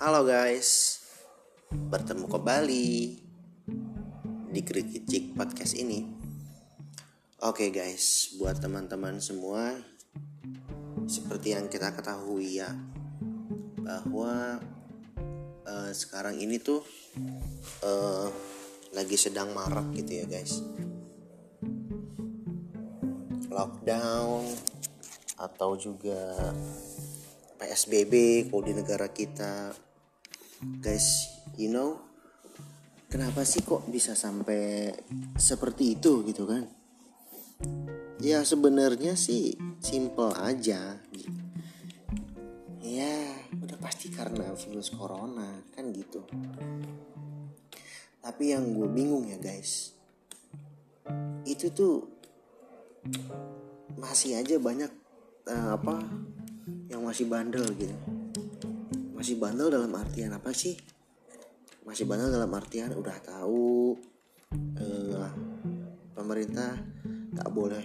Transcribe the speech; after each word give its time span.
Halo 0.00 0.24
guys, 0.24 0.96
bertemu 1.68 2.24
kembali 2.24 2.88
di 4.48 4.60
Krikicik 4.64 5.36
Podcast 5.36 5.76
ini. 5.76 6.08
Oke 7.44 7.68
guys, 7.68 8.32
buat 8.40 8.64
teman-teman 8.64 9.20
semua, 9.20 9.76
seperti 11.04 11.52
yang 11.52 11.68
kita 11.68 11.92
ketahui 11.92 12.64
ya, 12.64 12.72
bahwa 13.76 14.64
uh, 15.68 15.92
sekarang 15.92 16.40
ini 16.40 16.56
tuh 16.56 16.80
uh, 17.84 18.32
lagi 18.96 19.20
sedang 19.20 19.52
marak 19.52 19.92
gitu 20.00 20.24
ya 20.24 20.24
guys. 20.24 20.64
Lockdown 23.52 24.48
atau 25.36 25.76
juga 25.76 26.40
PSBB 27.60 28.48
kalau 28.48 28.64
di 28.64 28.72
negara 28.72 29.04
kita 29.12 29.89
guys 30.60 31.32
you 31.56 31.72
know 31.72 32.10
kenapa 33.10 33.42
sih 33.42 33.66
kok 33.66 33.88
bisa 33.90 34.14
sampai 34.14 34.94
seperti 35.34 35.98
itu 35.98 36.22
gitu 36.24 36.46
kan? 36.46 36.68
Ya 38.22 38.46
sebenarnya 38.46 39.18
sih 39.18 39.58
simple 39.82 40.32
aja. 40.38 40.96
Gitu. 41.10 41.28
ya 42.80 43.38
udah 43.54 43.78
pasti 43.78 44.10
karena 44.10 44.50
virus 44.56 44.90
corona 44.90 45.62
kan 45.74 45.90
gitu. 45.94 46.24
Tapi 48.20 48.52
yang 48.52 48.72
gue 48.76 48.88
bingung 48.88 49.26
ya 49.26 49.38
guys 49.40 49.96
itu 51.48 51.72
tuh 51.72 52.06
masih 53.96 54.38
aja 54.38 54.60
banyak 54.60 54.92
uh, 55.48 55.74
apa 55.74 55.98
yang 56.92 57.02
masih 57.02 57.26
bandel 57.26 57.64
gitu 57.74 58.19
masih 59.20 59.36
bandel 59.36 59.68
dalam 59.68 59.92
artian 60.00 60.32
apa 60.32 60.48
sih? 60.48 60.80
Masih 61.84 62.08
bandel 62.08 62.32
dalam 62.32 62.48
artian 62.56 62.88
udah 62.96 63.12
tahu 63.20 63.92
uh, 64.80 65.28
pemerintah 66.16 66.80
tak 67.36 67.48
boleh 67.52 67.84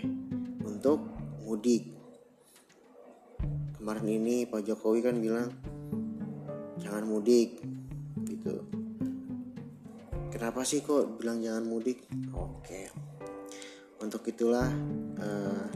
untuk 0.63 1.03
mudik. 1.43 1.91
Kemarin 3.75 4.07
ini 4.07 4.47
Pak 4.47 4.63
Jokowi 4.63 5.03
kan 5.03 5.19
bilang 5.19 5.51
jangan 6.79 7.03
mudik 7.03 7.59
gitu. 8.23 8.63
Kenapa 10.31 10.63
sih 10.63 10.87
kok 10.87 11.19
bilang 11.19 11.43
jangan 11.43 11.67
mudik? 11.67 11.99
Oke. 12.31 12.87
Untuk 13.99 14.23
itulah 14.23 14.71
uh, 15.19 15.67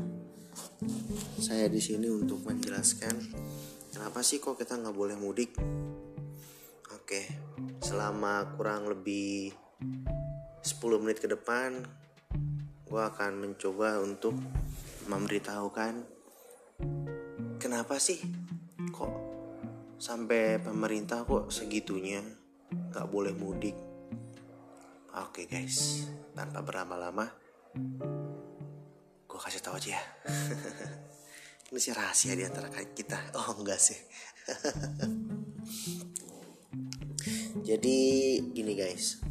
saya 1.36 1.68
di 1.68 1.84
sini 1.84 2.08
untuk 2.08 2.48
menjelaskan 2.48 3.16
kenapa 4.00 4.24
sih 4.24 4.40
kok 4.40 4.56
kita 4.56 4.80
nggak 4.80 4.96
boleh 4.96 5.20
mudik. 5.20 5.60
Oke, 6.96 7.28
selama 7.84 8.48
kurang 8.56 8.88
lebih 8.88 9.52
10 10.64 11.04
menit 11.04 11.20
ke 11.20 11.28
depan, 11.28 11.84
gue 12.88 13.02
akan 13.04 13.44
mencoba 13.44 14.00
untuk 14.00 14.40
memberitahukan 15.04 16.08
kenapa 17.60 18.00
sih 18.00 18.24
kok 18.88 19.12
sampai 20.00 20.64
pemerintah 20.64 21.28
kok 21.28 21.52
segitunya 21.52 22.24
nggak 22.72 23.08
boleh 23.12 23.36
mudik. 23.36 23.76
Oke 25.28 25.44
guys, 25.44 26.08
tanpa 26.32 26.64
berlama-lama, 26.64 27.28
gue 29.28 29.40
kasih 29.44 29.60
tahu 29.60 29.76
aja 29.76 30.00
ya 30.00 30.04
ini 31.70 31.78
sih 31.78 31.94
rahasia 31.94 32.34
di 32.34 32.42
antara 32.42 32.66
kita. 32.74 33.38
Oh 33.38 33.62
enggak 33.62 33.78
sih. 33.78 34.02
Jadi 37.70 37.98
gini 38.50 38.74
guys. 38.74 39.22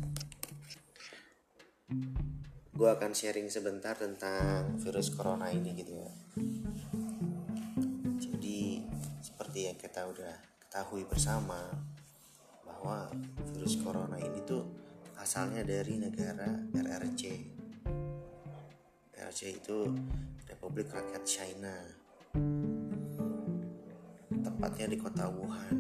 Gue 2.70 2.94
akan 2.94 3.10
sharing 3.10 3.50
sebentar 3.50 3.98
tentang 3.98 4.78
virus 4.78 5.10
corona 5.10 5.50
ini 5.50 5.74
gitu 5.74 5.98
ya. 5.98 6.10
Jadi 8.22 8.86
seperti 9.18 9.66
yang 9.66 9.74
kita 9.74 10.06
udah 10.06 10.38
ketahui 10.62 11.02
bersama 11.10 11.74
bahwa 12.62 13.10
virus 13.50 13.82
corona 13.82 14.14
ini 14.22 14.46
tuh 14.46 14.62
asalnya 15.18 15.66
dari 15.66 15.98
negara 15.98 16.46
RRC 16.70 17.22
RRC 19.18 19.58
itu 19.58 19.90
Republik 20.46 20.94
Rakyat 20.94 21.26
China 21.26 22.06
tepatnya 24.58 24.90
di 24.90 24.98
kota 24.98 25.30
Wuhan. 25.30 25.76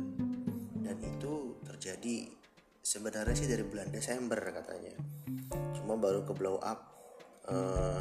Dan 0.86 1.02
itu 1.02 1.58
terjadi 1.66 2.30
sebenarnya 2.78 3.34
sih 3.34 3.50
dari 3.50 3.66
bulan 3.66 3.90
Desember 3.90 4.38
katanya. 4.38 4.94
Cuma 5.74 5.98
baru 5.98 6.22
ke 6.22 6.30
blow 6.30 6.62
up 6.62 6.86
uh, 7.50 7.98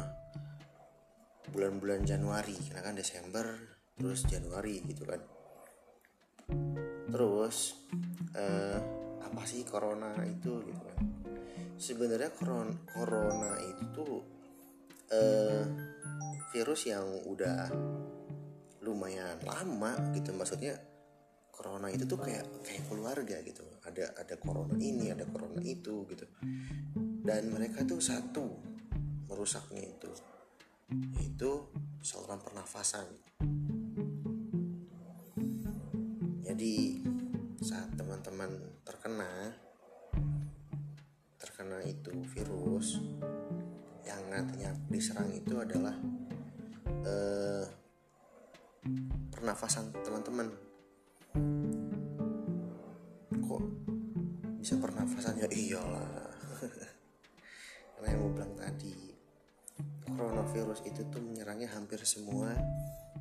bulan-bulan 1.50 2.06
Januari. 2.06 2.54
Karena 2.70 2.86
kan 2.86 2.94
Desember 2.94 3.58
terus 3.98 4.22
Januari 4.30 4.78
gitu 4.86 5.02
kan. 5.02 5.18
Terus 7.10 7.74
uh, 8.38 8.78
apa 9.18 9.42
sih 9.50 9.66
corona 9.66 10.14
itu 10.30 10.62
gitu 10.62 10.78
kan? 10.78 10.98
Sebenarnya 11.74 12.30
corona, 12.38 12.70
corona 12.86 13.58
itu 13.66 13.82
tuh 13.90 14.14
uh, 15.10 15.66
virus 16.54 16.86
yang 16.86 17.02
udah 17.26 17.66
lumayan 18.82 19.38
lama 19.42 19.94
gitu. 20.14 20.34
Maksudnya 20.34 20.78
corona 21.50 21.90
itu 21.90 22.06
tuh 22.06 22.18
kayak 22.22 22.46
kayak 22.62 22.84
keluarga 22.86 23.36
gitu. 23.42 23.64
Ada 23.82 24.14
ada 24.14 24.34
corona 24.38 24.78
ini 24.78 25.10
ada 25.10 25.26
corona 25.26 25.58
itu 25.62 26.06
gitu. 26.06 26.26
Dan 27.24 27.50
mereka 27.50 27.82
tuh 27.82 27.98
satu 27.98 28.46
merusaknya 29.28 29.84
itu 29.84 30.10
itu 31.20 31.50
saluran 32.00 32.40
pernafasan. 32.40 33.06
Jadi 36.48 37.04
saat 37.60 37.92
teman-teman 37.98 38.80
terkena 38.86 39.52
terkena 41.36 41.78
itu 41.84 42.14
virus 42.32 43.02
yang 44.06 44.22
nantinya 44.32 44.72
diserang 44.88 45.28
itu 45.34 45.60
adalah 45.60 45.92
uh, 47.04 47.66
pernafasan 49.32 49.94
teman-teman. 50.02 50.48
Kok 53.38 53.62
bisa 54.60 54.74
pernafasan? 54.76 55.40
Ya 55.40 55.48
iyalah. 55.48 56.28
Karena 57.96 58.06
yang 58.14 58.20
gue 58.22 58.32
bilang 58.34 58.54
tadi 58.58 58.94
coronavirus 60.18 60.82
itu 60.86 61.06
tuh 61.06 61.22
menyerangnya 61.22 61.70
hampir 61.72 62.02
semua 62.02 62.50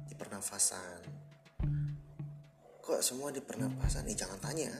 di 0.09 0.13
pernafasan. 0.17 1.01
Kok 2.81 3.01
semua 3.03 3.29
di 3.29 3.43
pernafasan? 3.43 4.09
Nih 4.09 4.17
jangan 4.17 4.39
tanya. 4.41 4.71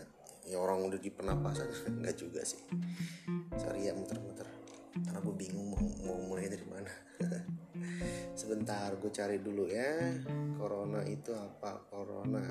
Ya 0.47 0.57
orang 0.57 0.87
udah 0.87 0.97
di 0.97 1.11
pernapasan 1.11 1.67
enggak 1.99 2.15
juga 2.23 2.41
sih. 2.41 2.63
Sorry 3.59 3.87
ya 3.87 3.93
muter-muter. 3.93 4.47
Karena 4.97 5.19
gue 5.21 5.35
bingung 5.35 5.75
mau, 5.75 5.86
sebentar 8.67 8.99
gue 8.99 9.11
cari 9.15 9.39
dulu 9.39 9.63
ya. 9.71 9.95
Corona 10.59 10.99
itu 11.07 11.31
apa? 11.31 11.87
Corona. 11.87 12.43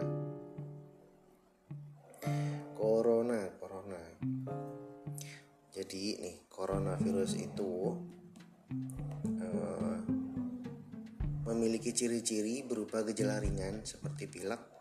Corona 2.72 3.40
corona. 3.60 4.00
Jadi 5.76 6.16
nih 6.16 6.48
coronavirus 6.48 7.32
itu 7.36 7.92
uh, 9.44 9.96
memiliki 11.52 11.92
ciri-ciri 11.92 12.64
berupa 12.64 13.04
gejala 13.04 13.36
ringan 13.36 13.84
seperti 13.84 14.24
pilek 14.24 14.72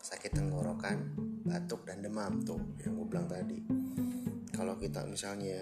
sakit 0.00 0.32
tenggorokan 0.32 1.12
batuk 1.44 1.84
dan 1.84 2.00
demam 2.00 2.40
tuh 2.40 2.80
yang 2.80 2.96
gue 2.96 3.04
bilang 3.04 3.28
tadi. 3.28 3.60
Kalau 4.48 4.80
kita 4.80 5.04
misalnya 5.04 5.60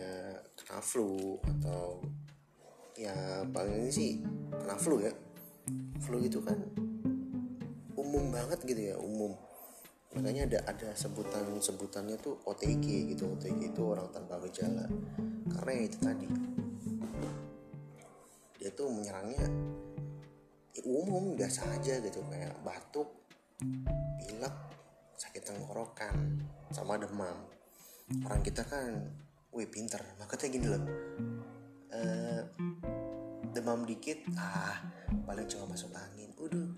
kena 0.54 0.78
flu 0.78 1.42
atau 1.42 2.06
ya 2.98 3.46
paling 3.54 3.86
ini 3.86 3.90
sih 3.94 4.10
kena 4.50 4.74
flu 4.74 4.98
ya. 4.98 5.14
Flu 6.02 6.18
itu 6.18 6.42
kan. 6.42 6.58
Umum 7.94 8.34
banget 8.34 8.58
gitu 8.66 8.82
ya 8.92 8.96
umum. 8.98 9.38
Makanya 10.18 10.50
ada 10.50 10.58
ada 10.74 10.90
sebutan 10.98 11.46
sebutannya 11.62 12.18
tuh 12.18 12.42
OTG 12.42 13.14
gitu. 13.14 13.30
OTG 13.38 13.70
itu 13.70 13.82
orang 13.86 14.10
tanpa 14.10 14.42
gejala. 14.42 14.90
Karena 15.54 15.72
itu 15.78 15.98
tadi. 16.02 16.26
Dia 18.58 18.74
tuh 18.74 18.90
menyerangnya 18.90 19.46
ya 20.74 20.82
umum 20.82 21.38
biasa 21.38 21.78
aja 21.78 22.02
gitu. 22.02 22.18
Kayak 22.26 22.58
batuk 22.66 23.06
pilek 24.18 24.56
sakit 25.14 25.42
tenggorokan 25.46 26.42
sama 26.74 26.98
demam. 26.98 27.46
Orang 28.26 28.42
kita 28.42 28.66
kan 28.66 29.14
wih 29.54 29.70
pinter. 29.70 30.02
Makanya 30.18 30.46
gini 30.50 30.66
loh 30.66 30.82
uh, 31.92 32.42
demam 33.52 33.84
dikit 33.88 34.24
ah 34.36 34.80
paling 35.24 35.46
cuma 35.48 35.72
masuk 35.72 35.92
angin. 35.94 36.30
Udah 36.38 36.68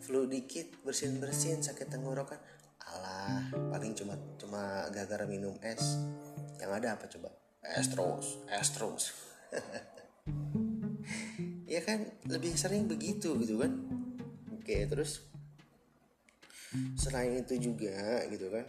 flu 0.00 0.26
dikit 0.26 0.80
bersin 0.84 1.20
bersin 1.20 1.60
sakit 1.60 1.88
tenggorokan. 1.88 2.38
Alah 2.90 3.52
paling 3.70 3.92
cuma 3.94 4.16
cuma 4.40 4.88
gara-gara 4.90 5.24
minum 5.28 5.56
es. 5.62 6.00
Yang 6.58 6.72
ada 6.82 6.88
apa 6.96 7.04
coba? 7.08 7.30
Es 7.64 7.88
terus 7.92 8.26
es 8.48 8.68
terus. 8.72 9.04
Ya 11.70 11.78
kan 11.86 12.02
lebih 12.26 12.58
sering 12.58 12.90
begitu 12.90 13.38
gitu 13.38 13.62
kan. 13.62 13.70
Oke 14.58 14.90
terus 14.90 15.30
selain 16.94 17.42
itu 17.42 17.58
juga 17.58 18.22
gitu 18.30 18.46
kan 18.50 18.66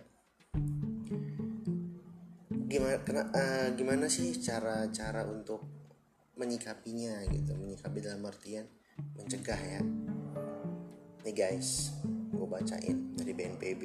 gimana 2.72 2.98
kena, 3.04 3.24
uh, 3.36 3.68
gimana 3.76 4.08
sih 4.08 4.32
cara 4.40 4.88
cara 4.88 5.28
untuk 5.28 5.60
menyikapinya 6.40 7.20
gitu 7.28 7.52
menyikapi 7.60 8.00
dalam 8.00 8.24
artian 8.24 8.66
mencegah 9.20 9.60
ya? 9.60 9.82
Nih 11.28 11.36
guys 11.36 11.92
gue 12.32 12.48
bacain 12.48 13.14
dari 13.14 13.36
BNPB 13.36 13.84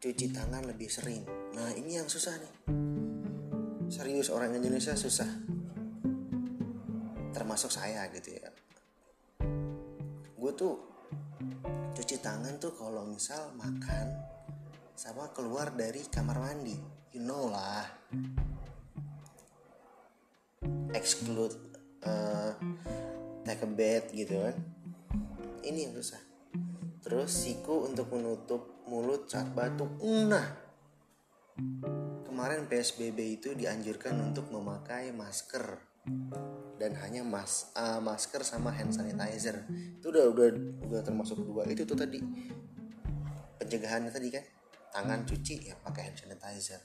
cuci 0.00 0.32
tangan 0.32 0.64
lebih 0.64 0.88
sering. 0.88 1.28
Nah 1.52 1.76
ini 1.76 2.00
yang 2.00 2.08
susah 2.08 2.32
nih. 2.40 2.54
Serius 3.92 4.32
orang 4.32 4.56
Indonesia 4.56 4.96
susah. 4.96 5.28
Termasuk 7.36 7.68
saya 7.68 8.08
gitu 8.08 8.32
ya. 8.32 8.48
Gue 10.40 10.52
tuh 10.56 10.74
cuci 11.92 12.16
tangan 12.24 12.56
tuh 12.56 12.72
kalau 12.72 13.04
misal 13.04 13.52
makan 13.60 14.08
sama 15.00 15.32
keluar 15.32 15.72
dari 15.72 16.04
kamar 16.12 16.36
mandi. 16.36 16.76
You 17.16 17.24
know 17.24 17.48
lah. 17.48 17.88
Exclude 20.92 21.56
uh, 22.04 22.52
take 23.48 23.64
a 23.64 23.68
bed 23.72 24.12
gitu 24.12 24.44
kan. 24.44 24.60
Ini 25.64 25.88
yang 25.88 25.96
susah. 25.96 26.20
Terus 27.00 27.32
siku 27.32 27.88
untuk 27.88 28.12
menutup 28.12 28.84
mulut 28.92 29.24
saat 29.24 29.48
batuk. 29.56 29.88
Nah. 30.04 30.68
Kemarin 32.28 32.68
PSBB 32.68 33.40
itu 33.40 33.56
dianjurkan 33.56 34.20
untuk 34.20 34.52
memakai 34.52 35.16
masker. 35.16 35.80
Dan 36.76 36.92
hanya 37.00 37.24
mas 37.24 37.72
uh, 37.72 38.04
masker 38.04 38.44
sama 38.44 38.68
hand 38.68 38.92
sanitizer. 38.92 39.64
Itu 39.96 40.12
udah 40.12 40.28
udah 40.28 40.48
udah 40.92 41.00
termasuk 41.00 41.40
dua. 41.40 41.64
Itu 41.64 41.88
tuh 41.88 41.96
tadi. 41.96 42.20
Pencegahannya 43.60 44.12
tadi 44.12 44.28
kan 44.28 44.59
tangan 44.90 45.22
cuci 45.22 45.70
ya 45.70 45.74
pakai 45.78 46.10
hand 46.10 46.18
sanitizer. 46.18 46.82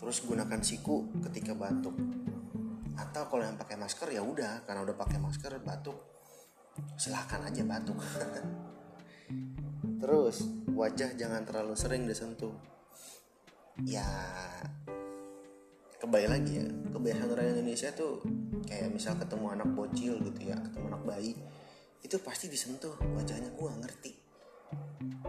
Terus 0.00 0.16
gunakan 0.26 0.60
siku 0.66 1.06
ketika 1.30 1.54
batuk. 1.54 1.94
Atau 2.98 3.22
kalau 3.30 3.46
yang 3.46 3.56
pakai 3.56 3.78
masker 3.78 4.10
ya 4.10 4.20
udah 4.20 4.66
karena 4.66 4.82
udah 4.82 4.96
pakai 4.98 5.22
masker 5.22 5.62
batuk. 5.62 5.96
Silahkan 6.98 7.46
aja 7.46 7.62
batuk. 7.62 7.98
Terus 10.02 10.42
wajah 10.74 11.14
jangan 11.14 11.46
terlalu 11.46 11.74
sering 11.78 12.04
disentuh. 12.10 12.52
Ya 13.86 14.04
kembali 16.00 16.26
lagi 16.26 16.64
ya 16.64 16.66
kebiasaan 16.66 17.30
orang 17.30 17.52
Indonesia 17.60 17.92
tuh 17.92 18.24
kayak 18.64 18.88
misal 18.88 19.20
ketemu 19.20 19.52
anak 19.52 19.68
bocil 19.76 20.16
gitu 20.24 20.40
ya 20.48 20.56
ketemu 20.56 20.96
anak 20.96 21.04
bayi 21.04 21.36
itu 22.00 22.16
pasti 22.24 22.48
disentuh 22.48 22.96
wajahnya. 23.16 23.52
Gua 23.52 23.76
ngerti 23.76 24.19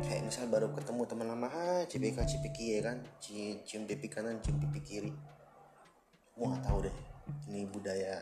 kayak 0.02 0.28
misal 0.28 0.50
baru 0.50 0.74
ketemu 0.74 1.02
teman 1.08 1.28
lama 1.30 1.48
ha 1.48 1.86
cipika 1.88 2.26
cipiki 2.26 2.78
ya 2.78 2.92
kan? 2.92 2.98
Cium 3.22 3.84
pipi 3.88 4.08
kanan 4.10 4.42
cium 4.42 4.58
pipi 4.60 4.80
kiri. 4.82 5.12
Gua 6.36 6.56
nggak 6.56 6.64
tahu 6.66 6.78
deh 6.90 6.98
ini 7.52 7.70
budaya 7.70 8.20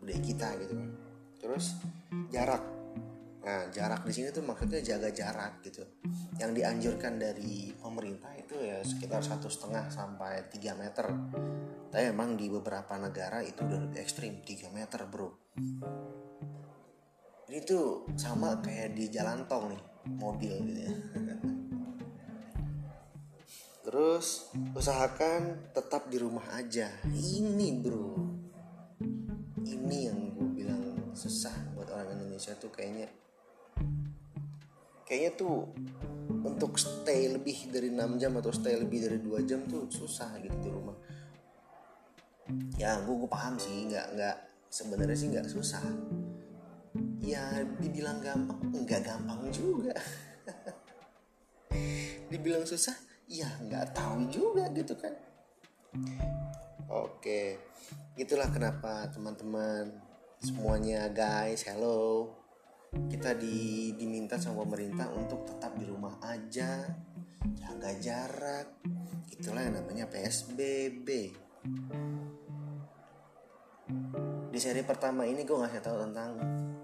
budaya 0.00 0.20
kita 0.24 0.48
gitu 0.62 0.74
kan. 0.74 0.88
Terus 1.40 1.76
jarak. 2.32 2.64
Nah 3.40 3.72
jarak 3.72 4.04
di 4.04 4.12
sini 4.12 4.28
tuh 4.32 4.44
maksudnya 4.44 4.80
jaga 4.80 5.08
jarak 5.12 5.64
gitu. 5.64 5.84
Yang 6.36 6.50
dianjurkan 6.60 7.20
dari 7.20 7.72
pemerintah 7.76 8.32
itu 8.36 8.56
ya 8.60 8.80
sekitar 8.84 9.20
satu 9.24 9.48
setengah 9.48 9.88
sampai 9.88 10.48
3 10.48 10.76
meter. 10.76 11.06
Tapi 11.90 12.04
memang 12.14 12.38
di 12.38 12.46
beberapa 12.46 12.94
negara 13.00 13.42
itu 13.42 13.66
udah 13.66 13.90
lebih 13.90 13.98
ekstrim 13.98 14.46
3 14.46 14.70
meter 14.70 15.04
bro. 15.10 15.28
Ini 17.50 17.58
tuh 17.66 18.06
sama 18.14 18.62
kayak 18.62 18.94
di 18.94 19.10
jalan 19.10 19.42
tol 19.50 19.74
nih 19.74 19.89
mobil 20.08 20.54
gitu 20.64 20.80
ya. 20.88 20.94
Terus 23.80 24.52
usahakan 24.76 25.72
tetap 25.74 26.06
di 26.12 26.20
rumah 26.20 26.44
aja. 26.54 26.88
Ini 27.10 27.68
bro. 27.80 28.12
Ini 29.66 29.98
yang 30.12 30.36
gue 30.36 30.48
bilang 30.62 31.10
susah 31.16 31.52
buat 31.74 31.90
orang 31.90 32.14
Indonesia 32.14 32.54
tuh 32.54 32.70
kayaknya. 32.70 33.08
Kayaknya 35.08 35.32
tuh 35.34 35.66
untuk 36.46 36.78
stay 36.78 37.26
lebih 37.34 37.72
dari 37.74 37.90
6 37.90 38.20
jam 38.20 38.32
atau 38.38 38.54
stay 38.54 38.78
lebih 38.78 39.10
dari 39.10 39.18
2 39.18 39.48
jam 39.48 39.66
tuh 39.66 39.90
susah 39.90 40.38
gitu 40.38 40.56
di 40.62 40.70
rumah. 40.70 40.96
Ya 42.78 43.00
gue 43.02 43.14
gue 43.16 43.30
paham 43.30 43.58
sih. 43.58 43.90
Nggak 43.90 44.06
nggak 44.14 44.36
sebenarnya 44.70 45.16
sih 45.18 45.28
nggak 45.34 45.50
susah 45.50 45.82
ya 47.20 47.62
dibilang 47.78 48.18
gampang 48.24 48.60
nggak 48.72 49.02
gampang 49.04 49.40
juga. 49.52 49.94
Dibilang 52.32 52.64
susah 52.64 52.96
ya 53.30 53.46
nggak 53.60 53.92
tahu 53.94 54.26
juga 54.32 54.66
gitu 54.72 54.96
kan. 54.96 55.12
Oke 56.90 57.60
itulah 58.16 58.50
kenapa 58.52 59.08
teman-teman 59.12 59.92
semuanya 60.40 61.06
guys 61.12 61.62
hello. 61.68 62.36
Kita 62.90 63.38
di, 63.38 63.94
diminta 63.94 64.34
sama 64.34 64.66
pemerintah 64.66 65.06
untuk 65.14 65.46
tetap 65.46 65.78
di 65.78 65.86
rumah 65.86 66.18
aja 66.26 66.90
jaga 67.54 67.90
jarak. 68.02 68.66
Itulah 69.30 69.62
yang 69.62 69.78
namanya 69.78 70.10
PSBB 70.10 71.08
di 74.50 74.58
seri 74.58 74.82
pertama 74.82 75.22
ini 75.22 75.46
gue 75.46 75.54
ngasih 75.54 75.78
tahu 75.78 75.96
tentang 76.10 76.34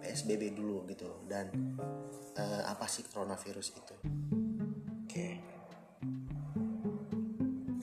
PSBB 0.06 0.54
dulu 0.54 0.86
gitu 0.86 1.26
dan 1.26 1.50
uh, 2.38 2.62
apa 2.70 2.86
sih 2.86 3.02
coronavirus 3.10 3.74
itu? 3.74 3.94
Oke. 5.02 5.10
Okay. 5.10 5.32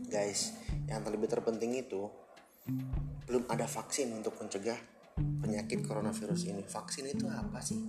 guys 0.07 0.53
yang 0.87 1.01
terlebih 1.01 1.25
terpenting 1.25 1.73
itu 1.73 2.05
belum 3.25 3.49
ada 3.49 3.65
vaksin 3.65 4.13
untuk 4.13 4.37
mencegah 4.39 4.77
penyakit 5.17 5.83
coronavirus 5.83 6.53
ini. 6.53 6.63
Vaksin 6.63 7.11
itu 7.11 7.25
apa 7.27 7.59
sih? 7.59 7.81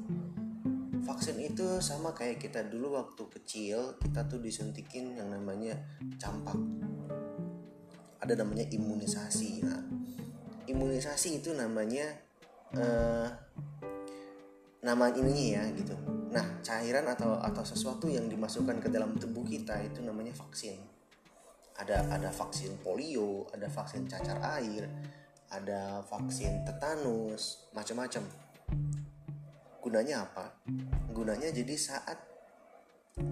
Vaksin 1.05 1.37
itu 1.39 1.79
sama 1.85 2.17
kayak 2.17 2.41
kita 2.41 2.65
dulu 2.65 2.97
waktu 2.97 3.29
kecil 3.29 4.01
kita 4.01 4.25
tuh 4.25 4.41
disuntikin 4.41 5.15
yang 5.15 5.31
namanya 5.31 5.79
campak. 6.17 6.59
Ada 8.25 8.41
namanya 8.41 8.67
imunisasi. 8.73 9.63
Nah 9.63 9.85
imunisasi 10.65 11.45
itu 11.45 11.53
namanya 11.53 12.09
uh, 12.73 13.29
nama 14.85 15.09
ininya 15.09 15.65
ya 15.65 15.65
gitu. 15.73 15.97
Nah 16.29 16.61
cairan 16.61 17.09
atau 17.09 17.41
atau 17.41 17.65
sesuatu 17.65 18.05
yang 18.05 18.29
dimasukkan 18.29 18.85
ke 18.85 18.93
dalam 18.93 19.17
tubuh 19.17 19.43
kita 19.43 19.81
itu 19.81 20.05
namanya 20.05 20.37
vaksin. 20.37 20.77
Ada 21.81 22.07
ada 22.13 22.29
vaksin 22.31 22.79
polio 22.85 23.49
ada 23.51 23.67
vaksin 23.67 24.07
cacar 24.07 24.39
air 24.61 24.87
ada 25.49 26.05
vaksin 26.05 26.69
tetanus 26.69 27.65
macam-macam. 27.73 28.23
Gunanya 29.81 30.29
apa? 30.29 30.53
Gunanya 31.17 31.49
jadi 31.49 31.75
saat 31.81 32.19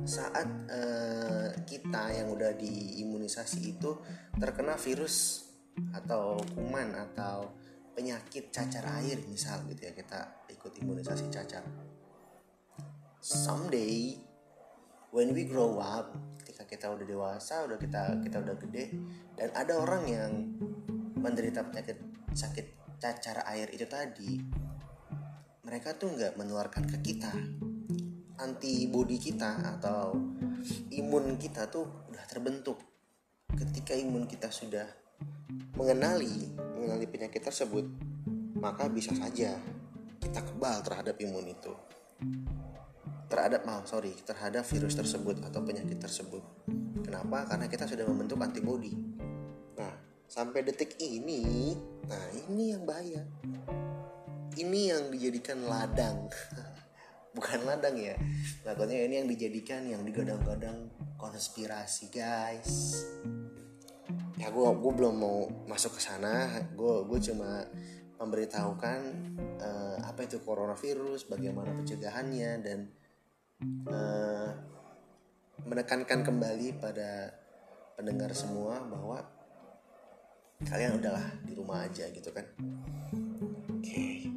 saat 0.06 0.47
uh, 0.71 1.50
kita 1.66 2.14
yang 2.14 2.30
udah 2.30 2.54
diimunisasi 2.54 3.75
itu 3.75 3.99
terkena 4.38 4.78
virus 4.78 5.49
atau 5.90 6.38
kuman 6.54 6.94
atau 6.94 7.50
penyakit 7.92 8.54
cacar 8.54 9.02
air 9.02 9.18
misal 9.26 9.59
gitu 9.66 9.90
ya 9.90 9.92
kita 9.92 10.41
ikut 10.62 10.78
imunisasi 10.78 11.26
cacar. 11.26 11.66
Someday 13.19 14.14
when 15.11 15.35
we 15.35 15.42
grow 15.42 15.83
up 15.83 16.14
ketika 16.38 16.62
kita 16.62 16.87
udah 16.95 17.02
dewasa 17.02 17.66
udah 17.66 17.83
kita 17.83 18.23
kita 18.23 18.38
udah 18.38 18.54
gede 18.62 18.95
dan 19.35 19.50
ada 19.59 19.83
orang 19.83 20.07
yang 20.07 20.31
menderita 21.19 21.66
penyakit 21.66 21.99
sakit 22.31 22.95
cacar 23.02 23.42
air 23.50 23.75
itu 23.75 23.90
tadi 23.90 24.38
mereka 25.66 25.99
tuh 25.99 26.14
nggak 26.14 26.38
menularkan 26.38 26.87
ke 26.87 27.02
kita. 27.02 27.35
Antibody 28.38 29.19
kita 29.19 29.66
atau 29.78 30.14
imun 30.95 31.42
kita 31.42 31.66
tuh 31.66 32.07
udah 32.07 32.23
terbentuk. 32.31 32.78
Ketika 33.50 33.99
imun 33.99 34.31
kita 34.31 34.47
sudah 34.54 34.87
mengenali 35.75 36.54
mengenali 36.54 37.11
penyakit 37.11 37.42
tersebut 37.42 37.83
maka 38.62 38.87
bisa 38.87 39.11
saja 39.19 39.59
kita 40.23 40.38
kebal 40.47 40.79
terhadap 40.87 41.19
imun 41.19 41.50
itu. 41.50 41.75
Terhadap 43.26 43.67
maaf 43.67 43.91
sorry 43.91 44.14
terhadap 44.23 44.62
virus 44.62 44.95
tersebut 44.95 45.43
atau 45.43 45.59
penyakit 45.67 45.99
tersebut. 45.99 46.45
Kenapa? 47.02 47.50
Karena 47.50 47.67
kita 47.67 47.91
sudah 47.91 48.07
membentuk 48.07 48.38
antibody 48.38 48.95
nah 49.73 49.88
sampai 50.29 50.62
detik 50.62 51.00
ini 51.02 51.75
nah 52.07 52.25
ini 52.47 52.71
yang 52.71 52.87
bahaya. 52.87 53.26
Ini 54.52 54.81
yang 54.95 55.02
dijadikan 55.11 55.64
ladang. 55.64 56.29
Bukan 57.37 57.64
ladang 57.64 57.97
ya. 57.97 58.14
Takutnya 58.61 59.09
ini 59.09 59.25
yang 59.25 59.29
dijadikan 59.33 59.88
yang 59.88 60.05
digadang-gadang 60.05 60.93
konspirasi 61.17 62.12
guys. 62.12 63.00
Ya 64.37 64.52
gue 64.52 64.69
gue 64.76 64.93
belum 64.93 65.14
mau 65.17 65.49
masuk 65.64 65.97
ke 65.97 66.00
sana. 66.05 66.52
Gue 66.76 67.09
gue 67.09 67.33
cuma 67.33 67.64
memberitahukan 68.23 69.00
uh, 69.59 69.99
apa 70.07 70.21
itu 70.23 70.38
coronavirus 70.47 71.26
bagaimana 71.26 71.75
pencegahannya 71.75 72.50
dan 72.62 72.79
uh, 73.91 74.49
menekankan 75.67 76.23
kembali 76.23 76.79
pada 76.79 77.35
pendengar 77.99 78.31
semua 78.31 78.79
bahwa 78.87 79.26
kalian 80.62 81.02
udahlah 81.02 81.26
di 81.43 81.52
rumah 81.59 81.83
aja 81.83 82.07
gitu 82.14 82.31
kan 82.31 82.47
oke 83.67 83.83
okay. 83.83 84.31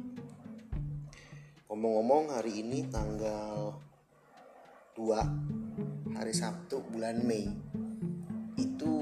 ngomong-ngomong 1.70 2.34
hari 2.34 2.66
ini 2.66 2.90
tanggal 2.90 3.78
2 4.98 6.18
hari 6.18 6.34
Sabtu 6.34 6.82
bulan 6.90 7.22
Mei 7.22 7.46
itu 8.58 8.94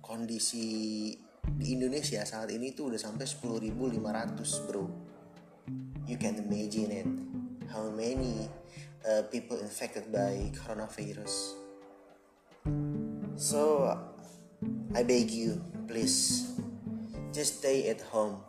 kondisi 0.00 1.12
di 1.54 1.78
Indonesia 1.78 2.26
saat 2.26 2.50
ini 2.50 2.74
tuh 2.74 2.90
udah 2.90 2.98
sampai 2.98 3.22
10.500 3.22 4.66
bro. 4.66 4.90
You 6.06 6.18
can 6.18 6.42
imagine 6.42 6.90
it. 6.90 7.08
How 7.70 7.90
many 7.90 8.50
uh, 9.06 9.22
people 9.30 9.58
infected 9.62 10.10
by 10.10 10.50
coronavirus. 10.66 11.54
So 13.38 13.94
I 14.94 15.02
beg 15.06 15.30
you 15.30 15.62
please 15.86 16.50
just 17.30 17.62
stay 17.62 17.86
at 17.90 18.02
home. 18.10 18.42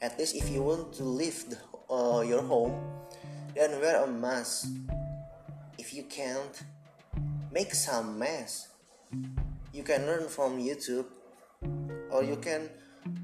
At 0.00 0.16
least 0.16 0.36
if 0.38 0.48
you 0.48 0.62
want 0.62 0.94
to 0.96 1.04
leave 1.04 1.44
the, 1.50 1.58
uh, 1.92 2.22
your 2.24 2.42
home 2.42 2.72
then 3.52 3.76
wear 3.80 4.04
a 4.04 4.08
mask. 4.08 4.72
If 5.76 5.92
you 5.92 6.04
can't 6.08 6.54
make 7.52 7.74
some 7.74 8.18
mess. 8.18 8.68
You 9.72 9.82
can 9.82 10.06
learn 10.06 10.28
from 10.28 10.58
YouTube 10.58 11.06
or 12.10 12.24
you 12.24 12.36
can 12.36 12.68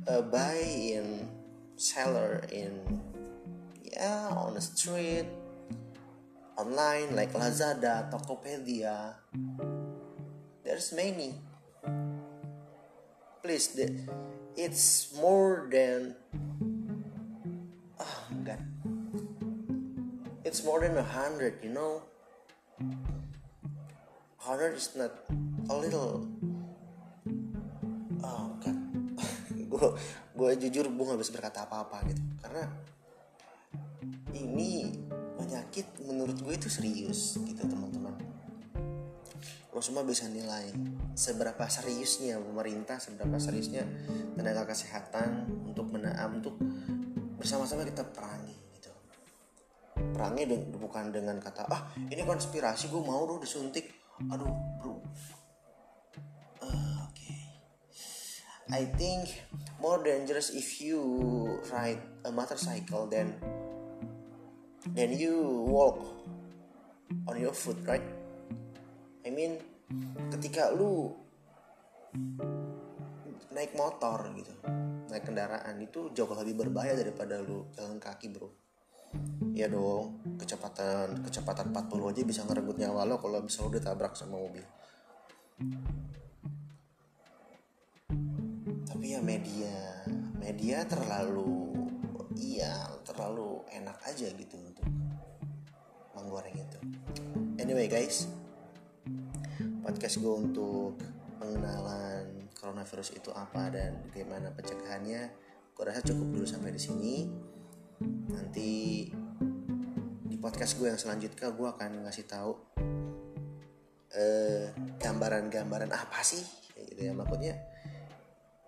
uh, 0.08 0.22
buy 0.22 0.58
in 0.62 1.28
seller 1.76 2.44
in 2.52 3.00
yeah 3.82 4.28
on 4.30 4.54
the 4.54 4.60
street 4.60 5.26
online 6.56 7.14
like 7.16 7.32
Lazada, 7.34 8.10
Tokopedia. 8.10 9.14
There's 10.64 10.92
many. 10.92 11.34
Please, 13.42 13.68
the, 13.76 13.92
it's 14.56 15.12
more 15.14 15.68
than 15.70 16.16
oh 18.00 18.22
god, 18.44 18.64
it's 20.44 20.64
more 20.64 20.80
than 20.80 20.96
a 20.96 21.04
hundred. 21.04 21.60
You 21.62 21.76
know, 21.76 22.02
hundred 24.38 24.80
is 24.80 24.96
not 24.96 25.12
a 25.68 25.76
little 25.76 26.26
gue 29.74 29.90
gue 30.38 30.50
jujur 30.66 30.86
gue 30.86 31.04
nggak 31.10 31.20
bisa 31.20 31.34
berkata 31.34 31.66
apa-apa 31.66 32.06
gitu. 32.06 32.22
Karena 32.38 32.64
ini 34.34 34.94
penyakit 35.34 35.98
menurut 36.06 36.38
gue 36.38 36.54
itu 36.54 36.70
serius 36.70 37.34
gitu 37.42 37.62
teman-teman. 37.66 38.14
Lo 39.74 39.82
semua 39.82 40.06
bisa 40.06 40.30
nilai 40.30 40.70
seberapa 41.18 41.66
seriusnya 41.66 42.38
pemerintah 42.38 43.02
seberapa 43.02 43.34
seriusnya 43.42 43.82
tenaga 44.38 44.70
kesehatan 44.70 45.50
untuk 45.66 45.90
menaam 45.90 46.38
untuk 46.38 46.54
bersama-sama 47.34 47.82
kita 47.82 48.06
perangi 48.06 48.54
gitu. 48.78 48.94
Perangi 50.14 50.46
bukan 50.78 51.10
dengan 51.10 51.42
kata 51.42 51.66
ah 51.66 51.90
ini 51.98 52.22
konspirasi 52.22 52.86
gue 52.86 53.02
mau 53.02 53.26
dong 53.26 53.42
disuntik. 53.42 53.90
Aduh 54.30 54.46
bro 54.78 55.02
I 58.72 58.88
think 58.96 59.44
more 59.76 60.00
dangerous 60.00 60.48
if 60.56 60.80
you 60.80 60.96
ride 61.68 62.00
a 62.24 62.32
motorcycle 62.32 63.04
than 63.12 63.36
than 64.96 65.12
you 65.12 65.68
walk 65.68 66.00
on 67.28 67.36
your 67.36 67.52
foot, 67.52 67.76
right? 67.84 68.04
I 69.24 69.28
mean, 69.28 69.60
ketika 70.32 70.72
lu 70.72 71.12
naik 73.52 73.76
motor 73.76 74.32
gitu, 74.32 74.52
naik 75.12 75.28
kendaraan 75.28 75.76
itu 75.84 76.08
jauh 76.16 76.32
lebih 76.32 76.64
berbahaya 76.64 76.96
daripada 76.96 77.44
lu 77.44 77.68
jalan 77.76 78.00
kaki, 78.00 78.32
bro. 78.32 78.48
Ya 79.52 79.68
dong, 79.68 80.24
kecepatan 80.40 81.20
kecepatan 81.20 81.68
40 81.68 82.10
aja 82.10 82.22
bisa 82.24 82.40
ngerenggut 82.48 82.80
nyawa 82.80 83.04
lo 83.06 83.20
kalau 83.20 83.44
bisa 83.44 83.62
lu 83.62 83.70
ditabrak 83.70 84.16
sama 84.16 84.40
mobil 84.40 84.64
tapi 89.04 89.12
ya 89.12 89.20
media. 89.20 89.76
Media 90.40 90.78
terlalu 90.88 91.76
iya 92.40 92.88
terlalu 93.04 93.60
enak 93.68 94.00
aja 94.00 94.32
gitu 94.32 94.56
untuk 94.56 94.88
menggoreng 96.16 96.56
itu. 96.56 96.80
Anyway 97.60 97.84
guys. 97.84 98.32
Podcast 99.84 100.24
gue 100.24 100.32
untuk 100.32 100.96
pengenalan 101.36 102.48
coronavirus 102.56 103.12
itu 103.12 103.28
apa 103.36 103.68
dan 103.68 104.08
bagaimana 104.08 104.48
pencegahannya 104.56 105.28
gue 105.76 105.84
rasa 105.84 106.00
cukup 106.00 106.40
dulu 106.40 106.46
sampai 106.48 106.72
di 106.72 106.80
sini. 106.80 107.28
Nanti 108.32 109.04
di 110.24 110.36
podcast 110.40 110.80
gue 110.80 110.88
yang 110.88 110.96
selanjutnya 110.96 111.52
gue 111.52 111.68
akan 111.76 112.08
ngasih 112.08 112.24
tahu 112.24 112.56
eh, 114.16 114.72
gambaran-gambaran 114.96 115.92
apa 115.92 116.24
sih? 116.24 116.40
Gitu 116.72 117.04
ya 117.04 117.12
maksudnya 117.12 117.74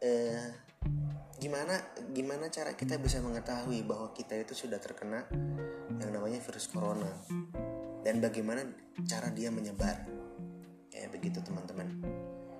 eh, 0.03 0.47
gimana 1.37 1.77
gimana 2.17 2.49
cara 2.49 2.73
kita 2.73 2.97
bisa 2.97 3.21
mengetahui 3.21 3.85
bahwa 3.85 4.11
kita 4.17 4.37
itu 4.41 4.57
sudah 4.57 4.81
terkena 4.81 5.29
yang 6.01 6.11
namanya 6.13 6.41
virus 6.43 6.69
corona? 6.69 7.13
Dan 8.07 8.23
bagaimana 8.23 8.63
cara 9.05 9.35
dia 9.35 9.51
menyebar? 9.51 10.07
Kayak 10.93 11.11
begitu 11.11 11.43
teman-teman. 11.43 12.01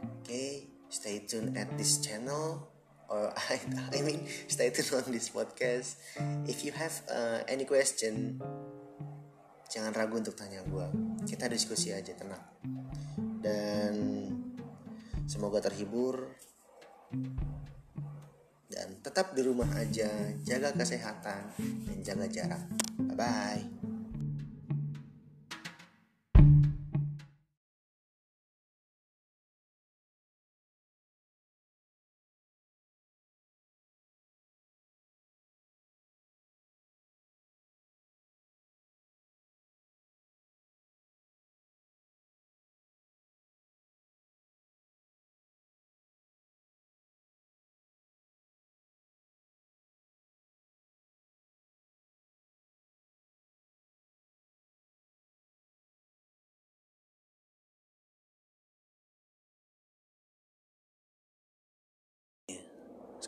Oke 0.03 0.27
okay, 0.27 0.51
stay 0.91 1.23
tune 1.23 1.55
at 1.55 1.71
this 1.79 2.03
channel 2.03 2.67
or 3.09 3.31
I, 3.53 3.59
I 3.95 4.01
mean 4.03 4.27
stay 4.51 4.71
tuned 4.75 4.91
on 4.93 5.07
this 5.15 5.31
podcast. 5.31 5.99
If 6.51 6.67
you 6.67 6.75
have 6.75 6.95
uh, 7.07 7.47
any 7.47 7.65
question 7.65 8.43
jangan 9.67 9.91
ragu 9.91 10.23
untuk 10.23 10.39
tanya 10.39 10.63
gue 10.63 10.87
kita 11.27 11.51
diskusi 11.51 11.91
aja 11.91 12.15
tenang. 12.15 12.43
Dan 13.43 13.95
semoga 15.27 15.63
terhibur 15.63 16.35
dan 18.71 18.89
tetap 19.03 19.33
di 19.33 19.43
rumah 19.47 19.69
aja, 19.79 20.11
jaga 20.43 20.75
kesehatan 20.75 21.43
dan 21.59 21.99
jaga 22.03 22.27
jarak. 22.29 22.63
Bye 23.17 23.96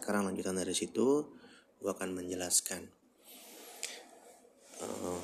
sekarang 0.09 0.33
lanjutan 0.33 0.57
dari 0.57 0.73
situ 0.73 1.21
gue 1.85 1.93
akan 1.93 2.17
menjelaskan. 2.17 2.81
Uh, 4.81 5.21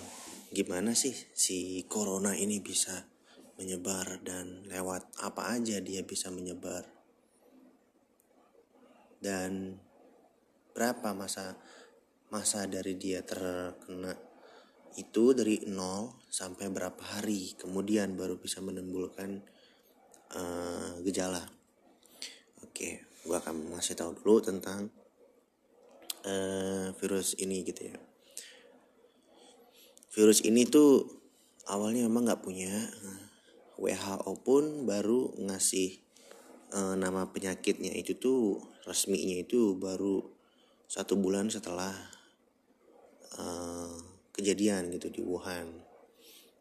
gimana 0.53 0.93
sih 0.93 1.17
si 1.33 1.89
corona 1.89 2.37
ini 2.37 2.61
bisa 2.61 3.09
menyebar 3.57 4.21
dan 4.21 4.69
lewat 4.69 5.09
apa 5.25 5.57
aja 5.57 5.81
dia 5.81 6.05
bisa 6.05 6.29
menyebar? 6.29 6.85
Dan 9.25 9.81
berapa 10.77 11.17
masa 11.17 11.57
masa 12.29 12.69
dari 12.69 13.01
dia 13.01 13.25
terkena 13.25 14.13
itu 15.01 15.33
dari 15.33 15.65
nol 15.65 16.13
sampai 16.29 16.69
berapa 16.69 17.01
hari 17.01 17.57
kemudian 17.57 18.21
baru 18.21 18.37
bisa 18.37 18.61
menimbulkan 18.61 19.41
uh, 20.37 21.01
gejala? 21.01 21.41
Oke 22.61 23.04
gue 23.25 23.37
akan 23.37 23.73
ngasih 23.73 23.97
tahu 23.97 24.13
dulu 24.21 24.45
tentang 24.45 24.93
uh, 26.29 26.93
virus 27.01 27.33
ini 27.41 27.65
gitu 27.65 27.89
ya. 27.89 27.97
Virus 30.15 30.45
ini 30.45 30.69
tuh 30.69 31.09
awalnya 31.67 32.07
memang 32.07 32.29
nggak 32.29 32.45
punya 32.45 32.71
WHO 33.81 34.33
pun 34.47 34.87
baru 34.87 35.35
ngasih 35.41 35.99
uh, 36.77 36.95
nama 36.95 37.27
penyakitnya 37.33 37.91
itu 37.97 38.15
tuh 38.21 38.63
resminya 38.87 39.41
itu 39.41 39.75
baru 39.75 40.23
satu 40.87 41.19
bulan 41.19 41.51
setelah 41.51 41.91
uh, 43.41 43.97
kejadian 44.37 44.93
gitu 44.95 45.11
di 45.11 45.25
Wuhan. 45.25 45.83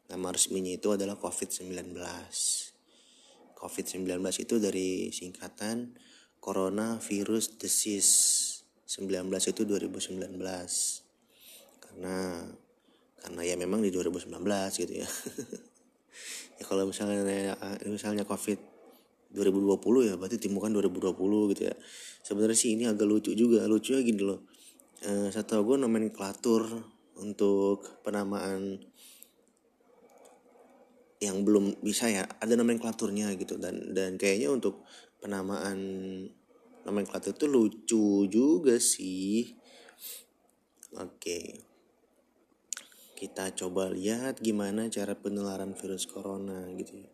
Nama 0.09 0.27
resminya 0.31 0.73
itu 0.73 0.89
adalah 0.95 1.19
COVID-19 1.19 1.93
COVID-19 3.63 4.19
itu 4.43 4.55
dari 4.59 5.07
singkatan 5.15 5.95
Coronavirus 6.43 7.55
Disease. 7.55 8.43
19 8.83 9.25
itu 9.49 9.61
2019 9.65 10.37
karena 11.81 12.45
karena 13.17 13.41
ya 13.41 13.55
memang 13.57 13.81
di 13.81 13.89
2019 13.89 14.29
gitu 14.77 14.93
ya. 15.01 15.09
Ya 16.61 16.69
kalau 16.69 16.85
misalnya 16.85 17.57
misalnya 17.89 18.29
covid 18.29 18.61
2020 19.33 19.81
ya 20.05 20.13
berarti 20.13 20.37
timukan 20.37 20.69
2020 20.69 21.51
gitu 21.57 21.61
ya. 21.65 21.75
Sebenarnya 22.21 22.53
sih 22.53 22.77
ini 22.77 22.85
agak 22.85 23.09
lucu 23.09 23.33
juga. 23.33 23.65
Lucunya 23.65 24.05
gini 24.05 24.21
loh. 24.21 24.45
Eh, 25.01 25.33
satu 25.33 25.65
gue 25.65 25.81
nomenklatur 25.81 26.69
untuk 27.17 28.05
penamaan 28.05 28.77
yang 31.17 31.41
belum 31.41 31.81
bisa 31.81 32.13
ya 32.13 32.29
ada 32.37 32.53
nomenklaturnya 32.53 33.33
gitu. 33.41 33.57
Dan 33.57 33.97
dan 33.97 34.21
kayaknya 34.21 34.53
untuk 34.53 34.85
penamaan 35.23 35.79
nomenklatur 36.83 37.31
itu 37.31 37.47
lucu 37.47 38.27
juga 38.27 38.75
sih 38.75 39.55
oke 40.99 41.71
kita 43.23 43.55
coba 43.55 43.87
lihat 43.87 44.43
gimana 44.43 44.91
cara 44.91 45.15
penularan 45.15 45.71
virus 45.79 46.03
corona 46.11 46.67
gitu 46.75 46.99
ya. 46.99 47.07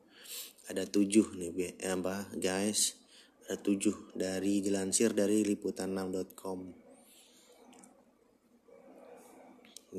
Ada 0.73 0.89
tujuh 0.89 1.37
nih 1.37 1.77
eh, 1.77 1.93
apa 1.93 2.33
guys, 2.33 2.97
ada 3.45 3.61
tujuh 3.61 4.17
dari 4.17 4.57
dilansir 4.57 5.13
dari 5.13 5.45
liputan6.com. 5.45 6.59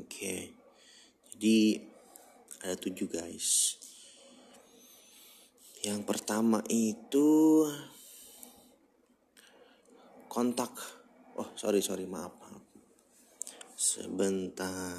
Oke, 0.03 0.35
jadi 1.31 1.59
ada 2.67 2.75
tujuh 2.75 3.07
guys. 3.07 3.79
Yang 5.79 6.01
pertama 6.03 6.59
itu 6.67 7.63
kontak. 10.31 10.71
Oh 11.35 11.51
sorry 11.59 11.83
sorry 11.83 12.07
maaf. 12.07 12.31
Sebentar 13.75 14.95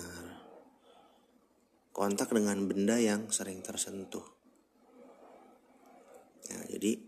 kontak 1.97 2.29
dengan 2.37 2.69
benda 2.69 3.01
yang 3.01 3.33
sering 3.33 3.65
tersentuh. 3.65 4.25
Ya, 6.53 6.61
jadi 6.77 7.01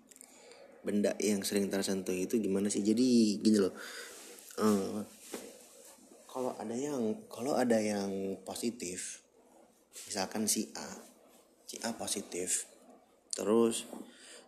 benda 0.81 1.13
yang 1.21 1.45
sering 1.45 1.69
tersentuh 1.69 2.17
itu 2.17 2.41
gimana 2.41 2.73
sih? 2.73 2.81
Jadi 2.81 3.37
gini 3.45 3.61
loh. 3.61 3.77
Uh, 4.57 5.05
kalau 6.25 6.57
ada 6.57 6.73
yang 6.73 7.29
kalau 7.29 7.53
ada 7.53 7.77
yang 7.77 8.41
positif, 8.41 9.21
misalkan 10.09 10.49
si 10.49 10.73
A, 10.73 10.89
si 11.69 11.77
A 11.85 11.93
positif, 11.93 12.65
terus 13.37 13.85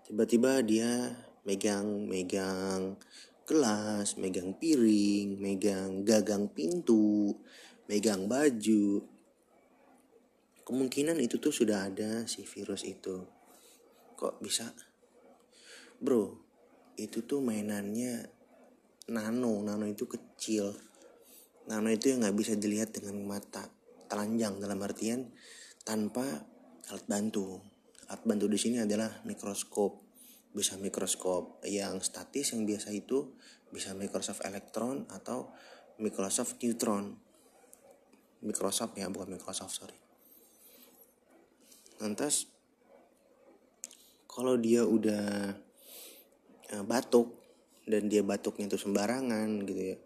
tiba-tiba 0.08 0.64
dia 0.64 1.12
megang 1.42 2.06
megang 2.06 2.96
gelas, 3.46 4.18
megang 4.18 4.58
piring, 4.58 5.38
megang 5.38 6.02
gagang 6.02 6.50
pintu, 6.50 7.38
megang 7.86 8.26
baju, 8.26 9.06
kemungkinan 10.66 11.22
itu 11.22 11.38
tuh 11.38 11.54
sudah 11.54 11.86
ada 11.86 12.26
si 12.26 12.42
virus 12.42 12.82
itu. 12.82 13.22
Kok 14.18 14.42
bisa? 14.42 14.74
Bro 16.02 16.42
itu 16.98 17.22
tuh 17.22 17.38
mainannya 17.38 18.26
nano. 19.14 19.62
Nano 19.62 19.86
itu 19.86 20.10
kecil. 20.10 20.74
Nano 21.70 21.88
itu 21.92 22.10
yang 22.10 22.26
nggak 22.26 22.36
bisa 22.36 22.52
dilihat 22.58 22.90
dengan 22.90 23.22
mata 23.22 23.70
telanjang. 24.10 24.58
Dalam 24.58 24.82
artian 24.82 25.30
tanpa 25.86 26.26
alat 26.90 27.06
bantu. 27.06 27.62
Alat 28.10 28.22
bantu 28.26 28.50
di 28.50 28.58
sini 28.58 28.82
adalah 28.82 29.22
mikroskop 29.22 30.05
bisa 30.56 30.80
mikroskop 30.80 31.60
yang 31.68 32.00
statis 32.00 32.56
yang 32.56 32.64
biasa 32.64 32.88
itu 32.96 33.36
bisa 33.68 33.92
Microsoft 33.92 34.40
Electron 34.40 35.04
atau 35.12 35.52
Microsoft 36.00 36.56
Neutron. 36.64 37.12
Microsoft 38.40 38.96
ya 38.96 39.12
bukan 39.12 39.36
Microsoft 39.36 39.76
sorry. 39.76 40.00
Lantas 42.00 42.48
kalau 44.24 44.56
dia 44.56 44.88
udah 44.88 45.52
uh, 46.72 46.84
batuk 46.88 47.36
dan 47.84 48.08
dia 48.08 48.24
batuknya 48.24 48.72
itu 48.72 48.80
sembarangan 48.80 49.60
gitu 49.68 49.82
ya 49.94 49.96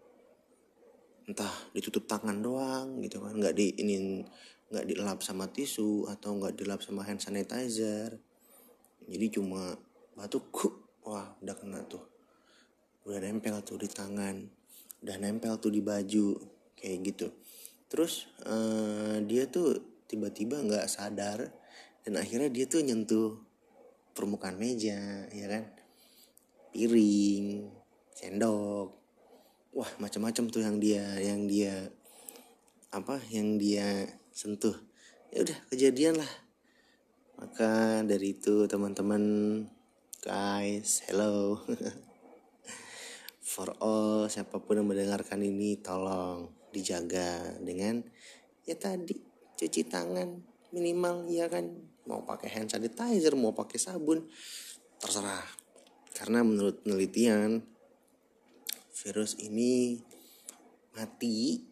entah 1.31 1.51
ditutup 1.71 2.07
tangan 2.07 2.43
doang 2.43 2.99
gitu 2.99 3.23
kan 3.23 3.39
nggak 3.39 3.55
di 3.55 3.71
ini 3.79 4.25
nggak 4.71 4.85
dilap 4.87 5.19
sama 5.23 5.47
tisu 5.47 6.07
atau 6.11 6.35
nggak 6.39 6.59
dilap 6.59 6.79
sama 6.83 7.07
hand 7.07 7.23
sanitizer 7.23 8.19
jadi 9.07 9.27
cuma 9.39 9.75
batuk 10.15 10.51
wah 11.03 11.35
udah 11.41 11.55
kena 11.55 11.83
tuh. 11.87 12.03
Udah 13.07 13.17
nempel 13.17 13.59
tuh 13.65 13.81
di 13.81 13.89
tangan 13.89 14.61
udah 15.01 15.17
nempel 15.17 15.57
tuh 15.57 15.73
di 15.73 15.81
baju 15.81 16.37
kayak 16.77 16.97
gitu. 17.09 17.27
Terus 17.89 18.29
uh, 18.45 19.17
dia 19.25 19.49
tuh 19.49 19.81
tiba-tiba 20.05 20.61
nggak 20.61 20.85
-tiba 20.85 20.93
sadar 20.93 21.39
dan 22.05 22.13
akhirnya 22.21 22.53
dia 22.53 22.69
tuh 22.69 22.85
nyentuh 22.85 23.41
permukaan 24.13 24.61
meja 24.61 25.25
ya 25.33 25.45
kan? 25.49 25.65
Piring 26.71 27.67
sendok 28.13 28.93
wah 29.73 29.91
macam-macam 29.97 30.45
tuh 30.51 30.61
yang 30.61 30.77
dia 30.77 31.03
yang 31.17 31.49
dia 31.49 31.89
apa 32.93 33.17
yang 33.33 33.57
dia 33.57 34.05
sentuh. 34.29 34.75
Ya 35.33 35.47
udah 35.47 35.57
kejadian 35.73 36.21
lah. 36.21 36.31
Maka 37.41 38.03
dari 38.05 38.37
itu 38.37 38.69
teman-teman 38.69 39.23
guys 40.21 41.01
hello. 41.09 41.57
For 43.41 43.73
all 43.81 44.29
siapa 44.29 44.61
pun 44.61 44.77
yang 44.77 44.85
mendengarkan 44.85 45.41
ini 45.41 45.81
tolong 45.81 46.45
dijaga 46.69 47.57
dengan 47.57 48.05
ya 48.61 48.77
tadi 48.77 49.17
cuci 49.57 49.81
tangan 49.89 50.29
minimal 50.77 51.25
ya 51.25 51.49
kan? 51.49 51.73
Mau 52.05 52.21
pakai 52.21 52.53
hand 52.53 52.69
sanitizer 52.69 53.33
mau 53.33 53.57
pakai 53.57 53.81
sabun 53.81 54.29
terserah. 55.01 55.41
Karena 56.13 56.45
menurut 56.45 56.85
penelitian 56.85 57.65
virus 59.01 59.41
ini 59.41 60.05
mati 60.93 61.65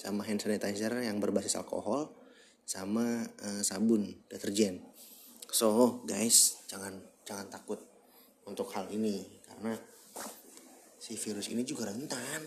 sama 0.00 0.24
hand 0.24 0.40
sanitizer 0.40 0.96
yang 1.04 1.20
berbasis 1.20 1.60
alkohol 1.60 2.08
sama 2.64 3.20
uh, 3.44 3.60
sabun 3.60 4.16
deterjen. 4.32 4.80
So 5.52 6.00
guys 6.08 6.64
jangan 6.64 7.09
jangan 7.30 7.46
takut 7.46 7.78
untuk 8.50 8.66
hal 8.74 8.90
ini 8.90 9.22
karena 9.46 9.78
si 10.98 11.14
virus 11.14 11.46
ini 11.54 11.62
juga 11.62 11.86
rentan. 11.86 12.42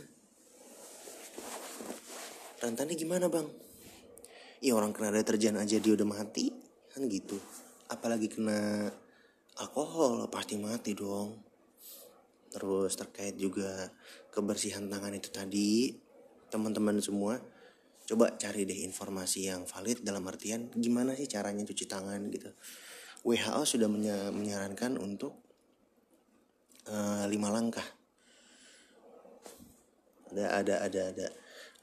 Rentannya 2.59 2.99
gimana 2.99 3.31
bang? 3.31 3.47
Iya 4.59 4.75
orang 4.75 4.91
kena 4.91 5.15
deterjen 5.15 5.55
aja 5.55 5.79
dia 5.79 5.95
udah 5.95 6.03
mati 6.03 6.51
kan 6.91 7.07
gitu. 7.07 7.39
Apalagi 7.87 8.27
kena 8.27 8.91
alkohol 9.63 10.27
pasti 10.27 10.59
mati 10.59 10.91
dong. 10.91 11.39
Terus 12.51 12.91
terkait 12.99 13.39
juga 13.39 13.87
kebersihan 14.35 14.91
tangan 14.91 15.15
itu 15.15 15.31
tadi 15.31 15.95
teman-teman 16.51 16.99
semua 16.99 17.39
coba 18.03 18.35
cari 18.35 18.67
deh 18.67 18.83
informasi 18.83 19.47
yang 19.47 19.63
valid 19.63 20.03
dalam 20.03 20.27
artian 20.27 20.67
gimana 20.75 21.15
sih 21.15 21.23
caranya 21.31 21.63
cuci 21.63 21.87
tangan 21.87 22.19
gitu 22.35 22.51
WHO 23.23 23.61
sudah 23.63 23.87
menyarankan 24.35 24.99
untuk 24.99 25.39
uh, 26.91 27.23
lima 27.31 27.47
langkah. 27.47 27.85
Ada 30.33 30.59
ada 30.59 30.75
ada 30.83 31.01
ada 31.13 31.27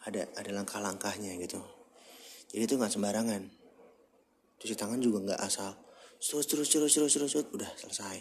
ada 0.05 0.23
ada 0.37 0.51
langkah-langkahnya 0.53 1.41
gitu. 1.41 1.61
Jadi 2.53 2.63
itu 2.69 2.75
nggak 2.77 2.93
sembarangan. 2.93 3.43
Cuci 4.61 4.75
tangan 4.77 5.01
juga 5.01 5.33
nggak 5.33 5.41
asal. 5.41 5.73
Terus 6.21 6.45
terus 6.45 6.69
terus 6.69 6.93
terus 6.93 7.13
terus 7.17 7.33
udah 7.41 7.71
selesai. 7.81 8.21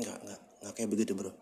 Nggak 0.00 0.16
nggak 0.24 0.40
nggak 0.64 0.72
kayak 0.72 0.88
begitu 0.88 1.12
bro. 1.12 1.36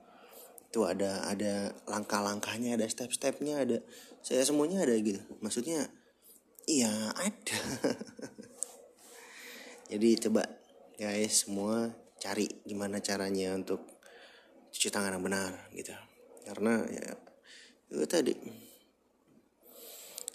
Itu 0.67 0.89
ada 0.89 1.23
ada 1.29 1.71
langkah-langkahnya 1.87 2.75
ada 2.75 2.89
step-stepnya 2.91 3.63
ada 3.63 3.79
saya 4.27 4.43
semuanya 4.43 4.83
ada 4.83 4.99
gitu. 4.99 5.23
Maksudnya 5.39 5.87
iya 6.67 6.91
ada. 7.15 7.59
Jadi 9.93 10.09
coba 10.25 10.62
guys 10.97 11.45
semua 11.47 11.91
cari 12.23 12.47
gimana 12.63 13.03
caranya 13.03 13.57
untuk 13.57 13.83
cuci 14.73 14.89
tangan 14.89 15.19
yang 15.19 15.25
benar 15.25 15.53
gitu. 15.75 15.95
Karena 16.47 16.83
ya 16.89 17.15
itu 17.93 18.07
tadi. 18.09 18.35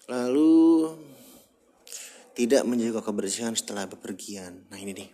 Lalu 0.07 0.55
tidak 2.37 2.63
menjaga 2.69 3.01
kebersihan 3.01 3.57
setelah 3.57 3.89
bepergian. 3.89 4.69
Nah 4.69 4.77
ini 4.77 4.93
nih. 4.93 5.09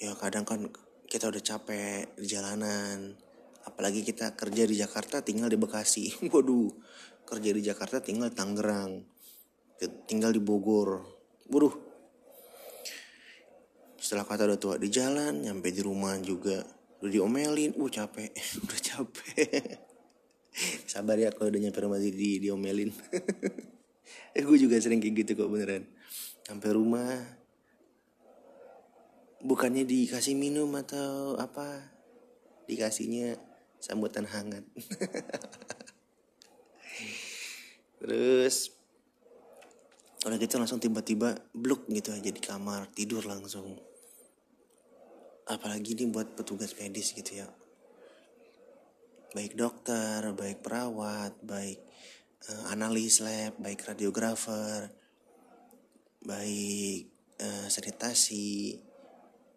Ya 0.00 0.12
kadang 0.16 0.48
kan 0.48 0.68
kita 1.06 1.28
udah 1.28 1.42
capek 1.44 2.16
di 2.16 2.26
jalanan. 2.26 3.14
Apalagi 3.66 4.06
kita 4.06 4.32
kerja 4.38 4.64
di 4.64 4.74
Jakarta 4.78 5.20
tinggal 5.20 5.52
di 5.52 5.58
Bekasi. 5.60 6.10
Waduh 6.32 6.72
kerja 7.26 7.50
di 7.50 7.62
Jakarta 7.62 7.98
tinggal 7.98 8.30
di 8.30 8.36
Tangerang 8.38 9.16
tinggal 10.08 10.32
di 10.32 10.40
Bogor. 10.40 11.04
Waduh 11.52 11.85
setelah 14.06 14.22
kata 14.22 14.46
udah 14.46 14.60
tua 14.62 14.78
di 14.78 14.86
jalan 14.86 15.42
nyampe 15.42 15.74
di 15.74 15.82
rumah 15.82 16.14
juga 16.22 16.62
udah 17.02 17.10
diomelin. 17.10 17.74
Uh 17.74 17.90
capek. 17.90 18.30
Udah 18.62 18.78
capek. 18.78 19.82
Sabar 20.86 21.18
ya 21.18 21.34
kalau 21.34 21.50
udah 21.50 21.58
nyampe 21.58 21.82
rumah 21.82 21.98
di, 21.98 22.14
di 22.14 22.38
diomelin. 22.38 22.94
Eh 24.38 24.46
gue 24.46 24.54
juga 24.54 24.78
sering 24.78 25.02
kayak 25.02 25.26
gitu 25.26 25.34
kok 25.34 25.50
beneran. 25.50 25.82
Sampai 26.46 26.70
rumah 26.70 27.10
bukannya 29.42 29.82
dikasih 29.82 30.38
minum 30.38 30.70
atau 30.78 31.34
apa 31.42 31.90
dikasihnya 32.70 33.34
sambutan 33.82 34.30
hangat. 34.30 34.62
Terus 37.98 38.70
udah 40.22 40.38
gitu 40.38 40.54
langsung 40.62 40.78
tiba-tiba 40.78 41.34
bluk 41.50 41.90
gitu 41.90 42.14
aja 42.14 42.30
di 42.30 42.38
kamar 42.38 42.86
tidur 42.94 43.26
langsung 43.26 43.95
apalagi 45.46 45.94
ini 45.94 46.10
buat 46.10 46.34
petugas 46.34 46.74
medis 46.78 47.14
gitu 47.14 47.42
ya 47.42 47.48
baik 49.34 49.54
dokter 49.54 50.22
baik 50.34 50.62
perawat 50.62 51.34
baik 51.42 51.78
uh, 52.50 52.72
analis 52.74 53.22
lab 53.22 53.54
baik 53.62 53.82
radiografer 53.86 54.90
baik 56.26 57.10
uh, 57.38 57.66
sanitasi 57.70 58.82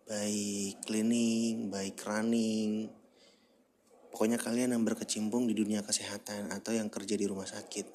baik 0.10 0.82
cleaning, 0.90 1.70
baik 1.70 2.02
running. 2.02 2.90
Pokoknya 4.10 4.42
kalian 4.42 4.74
yang 4.74 4.82
berkecimpung 4.82 5.46
di 5.46 5.54
dunia 5.54 5.86
kesehatan 5.86 6.50
atau 6.50 6.74
yang 6.74 6.90
kerja 6.90 7.14
di 7.14 7.30
rumah 7.30 7.46
sakit. 7.46 7.86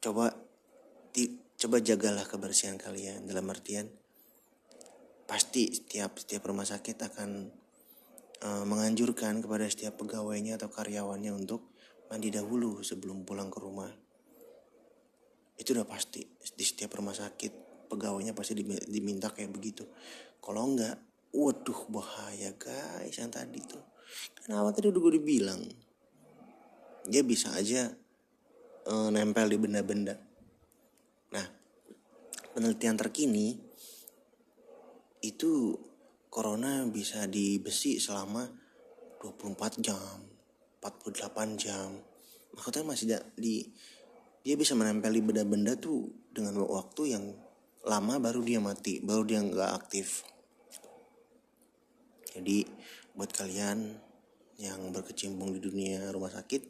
Coba 0.00 0.32
di, 1.12 1.28
coba 1.60 1.76
jagalah 1.84 2.24
kebersihan 2.24 2.80
kalian 2.80 3.28
dalam 3.28 3.44
artian 3.52 3.84
pasti 5.30 5.70
setiap 5.70 6.18
setiap 6.18 6.50
rumah 6.50 6.66
sakit 6.66 6.98
akan 7.06 7.30
uh, 8.42 8.64
menganjurkan 8.66 9.38
kepada 9.38 9.70
setiap 9.70 9.94
pegawainya 10.02 10.58
atau 10.58 10.66
karyawannya 10.66 11.30
untuk 11.30 11.70
mandi 12.10 12.34
dahulu 12.34 12.82
sebelum 12.82 13.22
pulang 13.22 13.46
ke 13.46 13.62
rumah. 13.62 13.94
Itu 15.54 15.78
udah 15.78 15.86
pasti. 15.86 16.26
Di 16.34 16.66
setiap 16.66 16.98
rumah 16.98 17.14
sakit 17.14 17.86
pegawainya 17.86 18.34
pasti 18.34 18.58
diminta 18.90 19.30
kayak 19.30 19.54
begitu. 19.54 19.86
Kalau 20.42 20.66
enggak 20.66 20.98
waduh 21.30 21.86
bahaya 21.86 22.50
guys 22.58 23.14
yang 23.14 23.30
tadi 23.30 23.62
tuh. 23.62 23.86
Kenapa 24.42 24.74
tadi 24.74 24.90
udah 24.90 24.98
gue 24.98 25.14
dibilang? 25.22 25.62
Dia 27.06 27.22
bisa 27.22 27.54
aja 27.54 27.86
uh, 28.90 29.08
nempel 29.14 29.46
di 29.46 29.58
benda-benda. 29.62 30.18
Nah 31.30 31.46
penelitian 32.50 32.98
terkini 32.98 33.69
itu 35.20 35.76
corona 36.32 36.84
bisa 36.88 37.28
di 37.28 37.60
besi 37.60 38.00
selama 38.00 38.48
24 39.20 39.84
jam 39.84 40.30
48 40.80 41.60
jam. 41.60 41.92
Maksudnya 42.56 42.82
masih 42.82 43.06
di 43.36 43.68
dia 44.40 44.56
bisa 44.56 44.72
menempel 44.72 45.12
di 45.12 45.20
benda-benda 45.20 45.76
tuh 45.76 46.08
dengan 46.32 46.56
waktu 46.64 47.12
yang 47.12 47.24
lama 47.84 48.16
baru 48.16 48.40
dia 48.40 48.58
mati 48.60 49.04
baru 49.04 49.22
dia 49.28 49.44
nggak 49.44 49.72
aktif. 49.76 50.24
Jadi 52.32 52.64
buat 53.12 53.30
kalian 53.30 54.00
yang 54.60 54.80
berkecimpung 54.92 55.52
di 55.56 55.60
dunia 55.60 56.08
rumah 56.12 56.32
sakit 56.32 56.62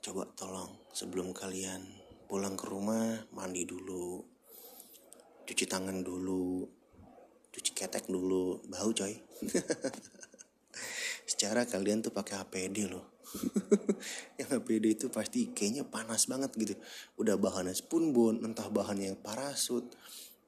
coba 0.00 0.28
tolong 0.38 0.86
sebelum 0.92 1.34
kalian 1.34 1.82
pulang 2.30 2.54
ke 2.54 2.68
rumah 2.68 3.26
mandi 3.34 3.66
dulu 3.66 4.22
cuci 5.46 5.64
tangan 5.66 6.04
dulu 6.04 6.62
cuci 7.56 7.72
ketek 7.72 8.04
dulu. 8.12 8.60
Bau 8.68 8.92
coy. 8.92 9.16
Secara 11.30 11.64
kalian 11.64 12.04
tuh 12.04 12.12
pakai 12.12 12.44
APD 12.44 12.84
loh. 12.84 13.16
Yang 14.38 14.50
APD 14.60 14.84
itu 14.92 15.06
pasti 15.08 15.50
kayaknya 15.56 15.88
panas 15.88 16.28
banget 16.28 16.52
gitu. 16.54 16.74
Udah 17.16 17.40
bahannya 17.40 17.72
spoonbone 17.72 18.44
entah 18.44 18.68
bahannya 18.68 19.16
parasut 19.16 19.88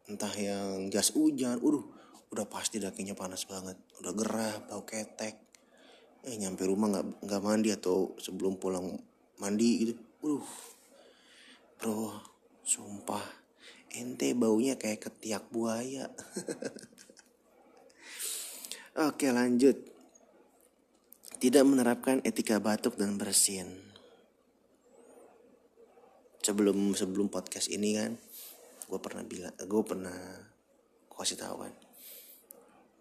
entah 0.09 0.31
yang 0.37 0.93
jas 0.93 1.13
hujan. 1.17 1.59
Udah 1.65 1.83
udah 2.29 2.47
pasti 2.49 2.77
dah 2.77 2.93
kayaknya 2.93 3.17
panas 3.17 3.49
banget. 3.49 3.81
Udah 4.05 4.13
gerah 4.13 4.55
bau 4.69 4.85
ketek. 4.85 5.41
Eh 6.29 6.37
nyampe 6.37 6.69
rumah 6.69 6.93
nggak 6.93 7.25
nggak 7.25 7.43
mandi 7.43 7.71
atau 7.73 8.13
sebelum 8.21 8.61
pulang 8.61 9.01
mandi 9.41 9.71
gitu. 9.83 9.93
Uh 10.25 10.49
bro 11.79 12.13
sumpah. 12.63 13.25
Ente 13.89 14.37
baunya 14.37 14.77
kayak 14.77 15.09
ketiak 15.09 15.49
buaya 15.49 16.13
oke 18.97 19.27
lanjut 19.29 19.99
tidak 21.39 21.63
menerapkan 21.63 22.19
etika 22.27 22.59
batuk 22.59 22.99
dan 22.99 23.15
bersin. 23.15 23.87
Sebelum 26.43 26.97
sebelum 26.99 27.31
podcast 27.31 27.71
ini 27.71 27.95
kan, 27.95 28.19
gue 28.91 28.99
pernah 28.99 29.23
bilang, 29.23 29.55
gue 29.55 29.83
pernah 29.87 30.19
kasih 31.15 31.39
tahu 31.39 31.67
kan, 31.67 31.75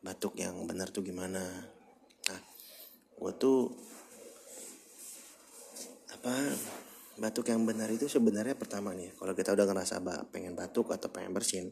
batuk 0.01 0.37
yang 0.37 0.53
benar 0.69 0.89
tuh 0.89 1.05
gimana. 1.05 1.41
Nah, 2.27 2.41
gue 3.17 3.31
tuh 3.37 3.71
apa 6.11 6.33
batuk 7.17 7.49
yang 7.49 7.63
benar 7.65 7.89
itu 7.89 8.09
sebenarnya 8.09 8.57
pertama 8.57 8.93
nih, 8.93 9.13
kalau 9.17 9.33
kita 9.33 9.53
udah 9.53 9.65
ngerasa 9.65 10.01
pengen 10.29 10.53
batuk 10.53 10.93
atau 10.93 11.07
pengen 11.09 11.31
bersin, 11.33 11.71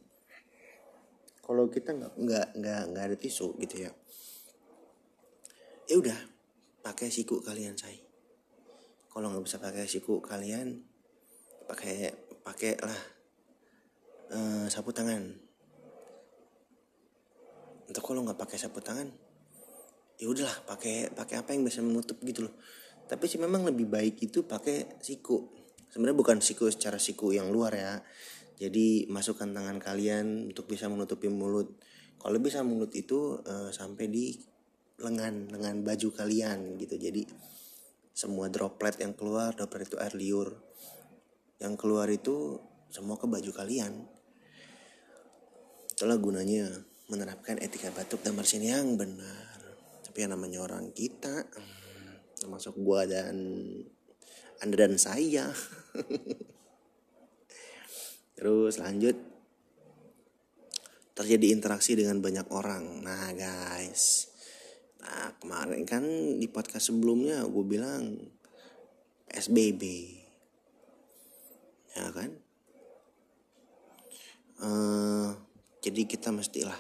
kalau 1.44 1.68
kita 1.70 1.92
nggak 1.94 2.14
nggak 2.18 2.48
nggak 2.58 2.82
nggak 2.94 3.04
ada 3.04 3.18
tisu 3.20 3.58
gitu 3.60 3.90
ya, 3.90 3.92
ya 5.86 5.96
udah 6.02 6.20
pakai 6.82 7.10
siku 7.10 7.42
kalian 7.42 7.78
say 7.78 8.06
kalau 9.16 9.32
nggak 9.32 9.48
bisa 9.48 9.58
pakai 9.64 9.88
siku 9.88 10.20
kalian 10.20 10.84
pakai 11.66 12.14
pakai 12.46 12.78
lah 12.84 13.02
uh, 14.36 14.66
sapu 14.70 14.94
tangan. 14.94 15.24
Untuk 17.86 18.02
kalau 18.02 18.26
nggak 18.26 18.38
pakai 18.38 18.58
sapu 18.58 18.82
tangan 18.82 19.10
ya 20.16 20.32
udahlah 20.32 20.56
pakai 20.64 21.12
pakai 21.12 21.36
apa 21.44 21.52
yang 21.52 21.64
bisa 21.68 21.80
menutup 21.80 22.18
gitu 22.24 22.50
loh. 22.50 22.56
Tapi 23.06 23.30
sih 23.30 23.38
memang 23.38 23.64
lebih 23.64 23.86
baik 23.86 24.20
itu 24.20 24.44
pakai 24.44 24.98
siku. 25.00 25.48
Sebenarnya 25.94 26.18
bukan 26.18 26.38
siku 26.42 26.68
secara 26.68 26.98
siku 26.98 27.30
yang 27.32 27.54
luar 27.54 27.72
ya. 27.72 27.94
Jadi 28.56 29.06
masukkan 29.12 29.52
tangan 29.52 29.78
kalian 29.78 30.50
untuk 30.50 30.66
bisa 30.72 30.88
menutupi 30.92 31.28
mulut. 31.28 31.76
Kalau 32.20 32.42
bisa 32.42 32.66
mulut 32.66 32.90
itu 32.98 33.38
uh, 33.46 33.70
sampai 33.70 34.10
di 34.10 34.34
lengan 34.96 35.52
lengan 35.52 35.84
baju 35.84 36.08
kalian 36.16 36.80
gitu. 36.80 36.96
Jadi 36.96 37.28
semua 38.16 38.48
droplet 38.48 38.96
yang 39.04 39.12
keluar 39.12 39.52
droplet 39.52 39.92
itu 39.92 40.00
air 40.00 40.16
liur. 40.16 40.56
Yang 41.60 41.74
keluar 41.80 42.08
itu 42.08 42.60
semua 42.88 43.20
ke 43.20 43.28
baju 43.28 43.52
kalian. 43.52 44.08
Itulah 45.96 46.20
gunanya 46.20 46.72
menerapkan 47.12 47.60
etika 47.60 47.92
batuk 47.92 48.24
dan 48.24 48.36
bersin 48.36 48.64
yang 48.64 48.96
benar. 48.96 49.60
Tapi 50.04 50.24
yang 50.24 50.36
namanya 50.36 50.64
orang 50.64 50.96
kita 50.96 51.44
termasuk 52.40 52.76
gua 52.80 53.04
dan 53.04 53.36
anda 54.64 54.76
dan 54.80 54.96
saya. 54.96 55.52
Terus 58.40 58.80
lanjut. 58.80 59.16
Terjadi 61.16 61.56
interaksi 61.56 61.96
dengan 61.96 62.20
banyak 62.20 62.48
orang. 62.52 63.00
Nah 63.00 63.32
guys 63.32 64.35
Nah 65.06 65.30
kemarin 65.38 65.86
kan 65.86 66.02
di 66.42 66.50
podcast 66.50 66.90
sebelumnya 66.90 67.46
gue 67.46 67.66
bilang 67.66 68.18
SBB 69.30 69.84
Ya 71.94 72.10
kan? 72.10 72.32
Uh, 74.58 75.30
Jadi 75.86 76.10
kita 76.10 76.34
mestilah 76.34 76.78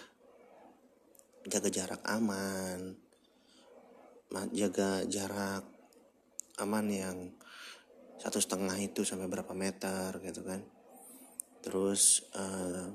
Jaga 1.45 1.69
jarak 1.69 2.01
aman 2.09 2.97
Jaga 4.49 5.05
jarak 5.05 5.63
aman 6.57 6.85
yang 6.89 7.17
satu 8.15 8.39
setengah 8.39 8.75
itu 8.79 9.03
sampai 9.03 9.27
berapa 9.27 9.51
meter 9.51 10.17
gitu 10.23 10.41
kan. 10.41 10.63
Terus 11.59 12.25
uh, 12.33 12.89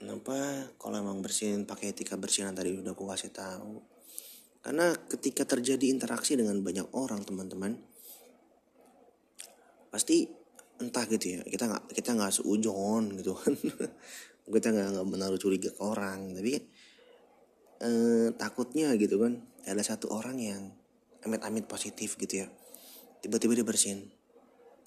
kenapa 0.00 0.32
kalau 0.80 0.96
emang 0.96 1.20
bersihin 1.20 1.68
pakai 1.68 1.92
etika 1.92 2.16
bersihan 2.16 2.56
tadi? 2.56 2.72
Udah 2.72 2.96
aku 2.96 3.04
kasih 3.04 3.28
tahu. 3.28 3.84
Karena 4.64 4.96
ketika 4.96 5.44
terjadi 5.44 5.92
interaksi 5.92 6.40
dengan 6.40 6.56
banyak 6.64 6.88
orang 6.96 7.20
teman-teman 7.24 7.76
pasti 9.92 10.24
entah 10.80 11.02
gitu 11.04 11.34
ya 11.34 11.40
kita 11.42 11.66
nggak 11.66 11.84
kita 11.92 12.16
nggak 12.16 12.32
seujon 12.32 13.20
gitu 13.20 13.36
kan. 13.36 13.52
Kita 14.50 14.74
nggak 14.74 14.98
nggak 14.98 15.06
menaruh 15.06 15.38
curiga 15.38 15.70
ke 15.70 15.78
orang. 15.78 16.34
Tapi 16.34 16.58
eh, 17.86 18.28
takutnya 18.34 18.90
gitu 18.98 19.22
kan 19.22 19.38
ada 19.62 19.78
satu 19.78 20.10
orang 20.10 20.42
yang 20.42 20.74
amit-amit 21.22 21.70
positif 21.70 22.18
gitu 22.18 22.42
ya. 22.42 22.48
Tiba-tiba 23.22 23.54
dia 23.54 23.62
bersin 23.62 24.10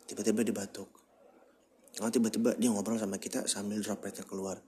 tiba-tiba 0.03 0.43
dia 0.43 0.51
batuk. 0.51 0.91
Kalau 1.95 2.11
tiba-tiba 2.11 2.59
dia 2.59 2.75
ngobrol 2.75 2.99
sama 2.99 3.15
kita 3.15 3.47
sambil 3.47 3.79
dropletnya 3.79 4.27
keluar 4.27 4.59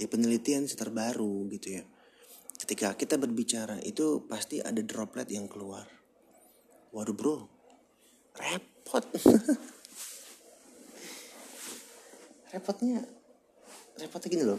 di 0.00 0.08
penelitian 0.08 0.64
terbaru 0.64 1.44
gitu 1.52 1.76
ya. 1.76 1.84
Ketika 2.56 2.96
kita 2.96 3.20
berbicara 3.20 3.76
itu 3.84 4.24
pasti 4.24 4.64
ada 4.64 4.80
droplet 4.80 5.28
yang 5.28 5.44
keluar. 5.44 5.84
Waduh 6.96 7.12
bro 7.12 7.60
repot. 8.32 9.04
Repotnya 12.50 13.04
repotnya 14.00 14.28
gini 14.32 14.44
loh. 14.48 14.58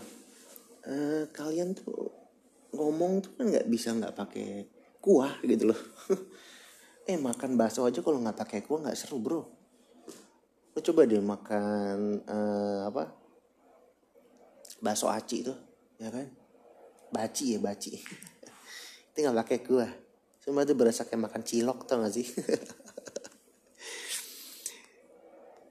E, 0.86 1.26
kalian 1.34 1.74
tuh 1.74 2.14
ngomong 2.72 3.20
tuh 3.26 3.36
kan 3.36 3.52
nggak 3.52 3.68
bisa 3.68 3.92
nggak 3.98 4.14
pakai 4.14 4.70
kuah 5.02 5.42
gitu 5.42 5.74
loh. 5.74 5.82
Eh 7.10 7.18
makan 7.18 7.58
bakso 7.58 7.82
aja 7.82 8.06
kalau 8.06 8.22
nggak 8.22 8.38
pakai 8.38 8.62
kuah 8.62 8.86
nggak 8.86 8.94
seru 8.94 9.18
bro. 9.18 9.42
Lo 10.72 10.80
coba 10.80 11.10
deh 11.10 11.18
makan 11.18 12.22
uh, 12.30 12.86
apa 12.88 13.21
bakso 14.82 15.08
aci 15.08 15.46
tuh 15.46 15.56
ya 16.02 16.10
kan? 16.10 16.26
Baci 17.14 17.56
ya 17.56 17.60
baci. 17.62 18.02
Itu 19.14 19.18
nggak 19.22 19.38
pakai 19.46 19.60
kuah. 19.62 19.92
Cuma 20.42 20.66
tuh 20.66 20.74
berasa 20.74 21.06
kayak 21.06 21.30
makan 21.30 21.46
cilok 21.46 21.86
tau 21.86 22.02
gak 22.02 22.18
sih? 22.18 22.26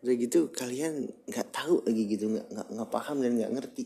Udah 0.01 0.17
gitu 0.17 0.49
kalian 0.55 1.13
nggak 1.29 1.49
tahu 1.53 1.85
lagi 1.85 2.09
gitu 2.09 2.33
nggak 2.33 2.47
nggak 2.49 2.69
nggak 2.73 2.89
paham 2.89 3.21
dan 3.21 3.37
nggak 3.37 3.53
ngerti. 3.53 3.85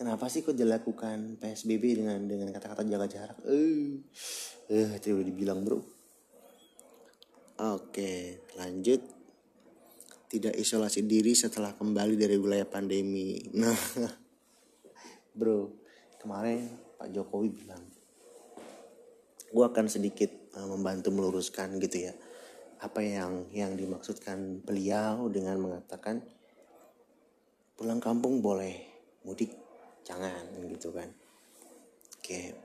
Kenapa 0.00 0.24
sih 0.32 0.40
kok 0.40 0.56
dilakukan 0.56 1.36
psbb 1.36 2.00
dengan 2.00 2.24
dengan 2.24 2.48
kata-kata 2.48 2.80
jaga 2.88 3.06
jarak? 3.10 3.38
Eh 3.44 4.00
eh 4.72 4.88
itu 4.96 5.12
udah 5.12 5.26
dibilang 5.26 5.60
bro. 5.66 5.84
Oke 7.60 8.40
lanjut 8.56 9.04
tidak 10.32 10.56
isolasi 10.56 11.04
diri 11.04 11.36
setelah 11.36 11.76
kembali 11.76 12.16
dari 12.16 12.40
wilayah 12.40 12.64
pandemi. 12.64 13.36
Nah 13.60 13.76
bro 15.36 15.68
kemarin 16.20 16.72
Pak 16.96 17.08
Jokowi 17.12 17.48
bilang 17.52 17.84
gue 19.52 19.64
akan 19.64 19.88
sedikit 19.88 20.28
uh, 20.56 20.68
membantu 20.68 21.12
meluruskan 21.12 21.76
gitu 21.80 22.08
ya 22.08 22.12
apa 22.80 23.00
yang 23.04 23.48
yang 23.52 23.76
dimaksudkan 23.76 24.64
beliau 24.64 25.28
dengan 25.28 25.60
mengatakan 25.60 26.24
pulang 27.76 28.00
kampung 28.00 28.40
boleh 28.40 28.88
mudik 29.24 29.52
jangan 30.04 30.48
gitu 30.68 30.92
kan. 30.92 31.12
Oke 32.20 32.56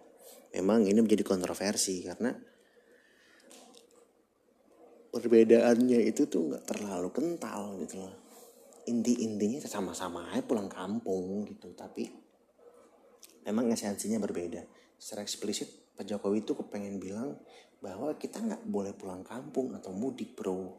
memang 0.56 0.88
ini 0.88 1.00
menjadi 1.04 1.24
kontroversi 1.28 2.04
karena 2.04 2.32
perbedaannya 5.12 6.04
itu 6.08 6.28
tuh 6.28 6.52
nggak 6.52 6.64
terlalu 6.68 7.10
kental 7.12 7.80
gitu 7.82 8.04
loh. 8.04 8.14
Inti 8.88 9.20
intinya 9.24 9.60
sama-sama 9.68 10.32
aja 10.32 10.44
pulang 10.44 10.72
kampung 10.72 11.44
gitu 11.48 11.76
tapi 11.76 12.08
memang 13.44 13.72
esensinya 13.72 14.20
berbeda. 14.20 14.64
Secara 14.96 15.24
eksplisit 15.24 15.96
Pak 15.96 16.08
Jokowi 16.08 16.44
itu 16.44 16.54
kepengen 16.56 17.00
bilang 17.00 17.40
bahwa 17.80 18.16
kita 18.18 18.42
nggak 18.42 18.64
boleh 18.68 18.94
pulang 18.96 19.24
kampung 19.24 19.76
atau 19.76 19.94
mudik 19.94 20.34
bro. 20.36 20.76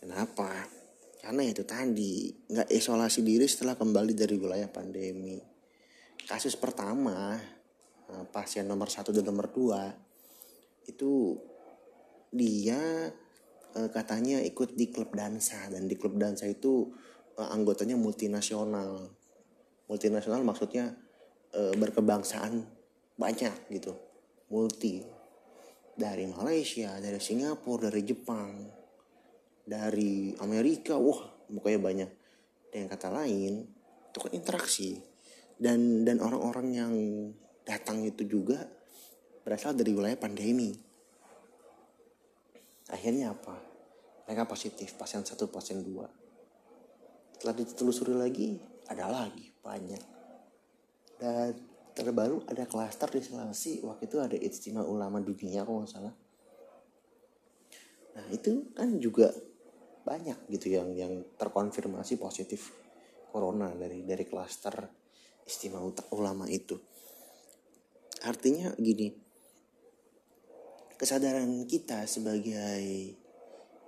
Kenapa? 0.00 0.66
Karena 1.20 1.42
itu 1.42 1.66
tadi 1.66 2.30
nggak 2.46 2.70
isolasi 2.70 3.26
diri 3.26 3.46
setelah 3.50 3.74
kembali 3.74 4.12
dari 4.14 4.36
wilayah 4.38 4.70
pandemi. 4.70 5.42
Kasus 6.26 6.54
pertama 6.54 7.34
eh, 8.10 8.24
pasien 8.30 8.66
nomor 8.66 8.90
satu 8.90 9.10
dan 9.10 9.26
nomor 9.26 9.50
dua 9.50 9.90
itu 10.86 11.34
dia 12.36 13.10
eh, 13.74 13.88
katanya 13.90 14.38
ikut 14.44 14.76
di 14.76 14.92
klub 14.92 15.16
dansa 15.16 15.66
dan 15.72 15.88
di 15.88 15.96
klub 15.96 16.20
dansa 16.20 16.46
itu 16.46 16.92
eh, 17.40 17.48
anggotanya 17.48 17.96
multinasional 17.96 19.10
multinasional 19.86 20.42
maksudnya 20.42 20.98
berkebangsaan 21.56 22.68
banyak 23.16 23.54
gitu 23.72 23.96
multi 24.52 25.00
dari 25.96 26.28
Malaysia, 26.28 27.00
dari 27.00 27.16
Singapura, 27.16 27.88
dari 27.88 28.04
Jepang, 28.04 28.68
dari 29.64 30.36
Amerika, 30.44 31.00
wah 31.00 31.24
pokoknya 31.48 31.80
banyak. 31.80 32.10
Dengan 32.68 32.92
kata 32.92 33.08
lain, 33.08 33.64
itu 34.12 34.18
kan 34.20 34.32
interaksi 34.36 35.00
dan 35.56 36.04
dan 36.04 36.20
orang-orang 36.20 36.68
yang 36.76 36.94
datang 37.64 38.04
itu 38.04 38.28
juga 38.28 38.60
berasal 39.42 39.72
dari 39.72 39.96
wilayah 39.96 40.20
pandemi. 40.20 40.76
Akhirnya 42.90 43.34
apa? 43.34 43.56
Mereka 44.26 44.46
positif, 44.46 44.94
pasien 44.98 45.22
satu, 45.22 45.50
pasien 45.50 45.82
dua. 45.82 46.06
Setelah 47.34 47.54
ditelusuri 47.54 48.14
lagi, 48.14 48.58
ada 48.90 49.10
lagi 49.10 49.50
banyak. 49.62 50.02
Dan 51.16 51.54
terbaru 51.96 52.44
ada 52.44 52.68
klaster 52.68 53.08
di 53.08 53.24
Sulawesi 53.24 53.80
waktu 53.80 54.04
itu 54.04 54.20
ada 54.20 54.36
istimewa 54.36 54.84
ulama 54.84 55.16
dunia 55.24 55.64
kalau 55.64 55.80
nggak 55.80 55.92
salah 55.96 56.14
nah 58.12 58.26
itu 58.28 58.68
kan 58.76 59.00
juga 59.00 59.32
banyak 60.04 60.44
gitu 60.52 60.76
yang 60.76 60.92
yang 60.92 61.24
terkonfirmasi 61.40 62.20
positif 62.20 62.76
corona 63.32 63.72
dari 63.72 64.04
dari 64.04 64.28
klaster 64.28 64.76
istimewa 65.48 65.88
ulama 66.12 66.44
itu 66.52 66.76
artinya 68.28 68.76
gini 68.76 69.08
kesadaran 70.96 71.68
kita 71.68 72.08
sebagai 72.08 73.12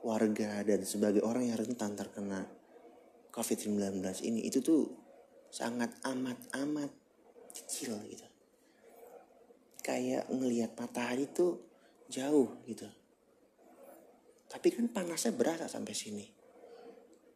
warga 0.04 0.62
dan 0.62 0.84
sebagai 0.84 1.24
orang 1.24 1.48
yang 1.48 1.58
rentan 1.58 1.96
terkena 1.96 2.44
COVID-19 3.32 4.04
ini 4.24 4.44
itu 4.44 4.60
tuh 4.60 4.88
sangat 5.48 5.92
amat 6.04 6.36
amat 6.64 6.90
kecil 7.52 7.96
gitu. 8.08 8.26
Kayak 9.80 10.28
ngelihat 10.28 10.76
matahari 10.76 11.24
tuh 11.32 11.56
jauh 12.12 12.60
gitu. 12.68 12.84
Tapi 14.48 14.68
kan 14.72 14.88
panasnya 14.92 15.32
berasa 15.32 15.64
sampai 15.68 15.94
sini. 15.96 16.24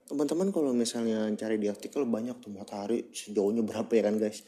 Teman-teman 0.09 0.53
kalau 0.53 0.77
misalnya 0.77 1.25
cari 1.33 1.57
di 1.57 1.73
artikel 1.73 2.05
banyak 2.05 2.37
tuh 2.41 2.53
matahari 2.53 3.09
sejauhnya 3.13 3.65
berapa 3.65 3.89
ya 3.89 4.03
kan 4.05 4.17
guys? 4.21 4.45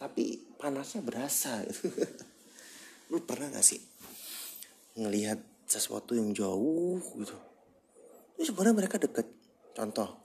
Tapi 0.00 0.56
panasnya 0.56 1.04
berasa 1.04 1.60
gitu. 1.68 1.92
lu 3.12 3.20
pernah 3.24 3.52
gak 3.52 3.66
sih 3.66 3.80
ngelihat 4.94 5.40
sesuatu 5.68 6.14
yang 6.14 6.30
jauh 6.30 7.02
gitu? 7.18 7.36
Ini 8.38 8.42
sebenarnya 8.46 8.74
mereka 8.74 8.96
deket. 8.98 9.26
Contoh 9.74 10.22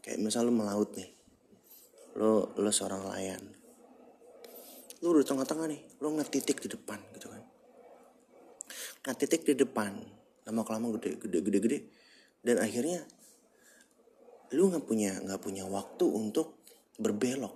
kayak 0.00 0.18
misalnya 0.20 0.48
lu 0.48 0.54
melaut 0.56 0.90
nih. 0.96 1.10
Lo 2.16 2.52
lo 2.56 2.70
seorang 2.72 3.04
nelayan. 3.04 3.42
Lo 5.04 5.12
udah 5.12 5.24
tengah-tengah 5.24 5.66
nih 5.68 5.80
lo 6.00 6.12
ngeliat 6.12 6.30
titik 6.32 6.64
di 6.64 6.68
depan 6.72 7.00
gitu 7.16 7.28
kan. 7.28 7.42
Nah 9.06 9.14
titik 9.16 9.44
di 9.44 9.54
depan 9.56 9.92
lama 10.46 10.62
kelamaan 10.62 10.96
gede 11.00 11.20
gede 11.20 11.38
gede 11.44 11.58
gede. 11.60 11.78
Dan 12.40 12.62
akhirnya 12.62 13.04
lu 14.54 14.70
nggak 14.70 14.86
punya 14.86 15.18
nggak 15.20 15.40
punya 15.42 15.64
waktu 15.68 16.04
untuk 16.08 16.62
berbelok. 16.96 17.54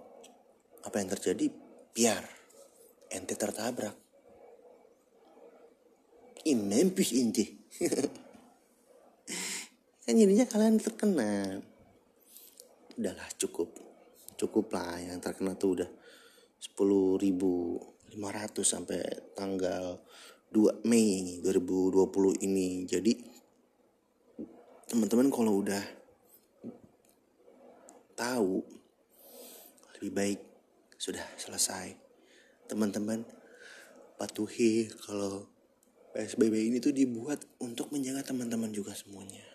Apa 0.84 1.00
yang 1.00 1.12
terjadi? 1.12 1.52
Biar 1.92 2.24
ente 3.10 3.34
tertabrak 3.34 3.99
imempis 6.44 7.12
inti. 7.12 7.44
Kan 10.04 10.16
jadinya 10.16 10.46
kalian 10.48 10.80
terkena. 10.80 11.60
Udahlah 12.96 13.28
cukup. 13.38 13.68
Cukup 14.40 14.72
lah 14.72 14.96
yang 14.98 15.20
terkena 15.20 15.54
tuh 15.54 15.70
udah 15.80 15.90
10.500 16.60 18.64
sampai 18.64 19.00
tanggal 19.36 20.00
2 20.50 20.82
Mei 20.88 21.38
2020 21.44 22.42
ini. 22.42 22.84
Jadi 22.88 23.12
teman-teman 24.90 25.30
kalau 25.30 25.62
udah 25.62 25.84
tahu 28.18 28.58
lebih 29.96 30.12
baik 30.12 30.40
sudah 30.98 31.22
selesai. 31.38 31.94
Teman-teman 32.66 33.22
patuhi 34.18 34.90
kalau 35.06 35.46
PSBB 36.10 36.54
ini 36.70 36.78
tuh 36.82 36.90
dibuat 36.90 37.38
untuk 37.62 37.94
menjaga 37.94 38.34
teman-teman 38.34 38.70
juga 38.74 38.94
semuanya. 38.94 39.46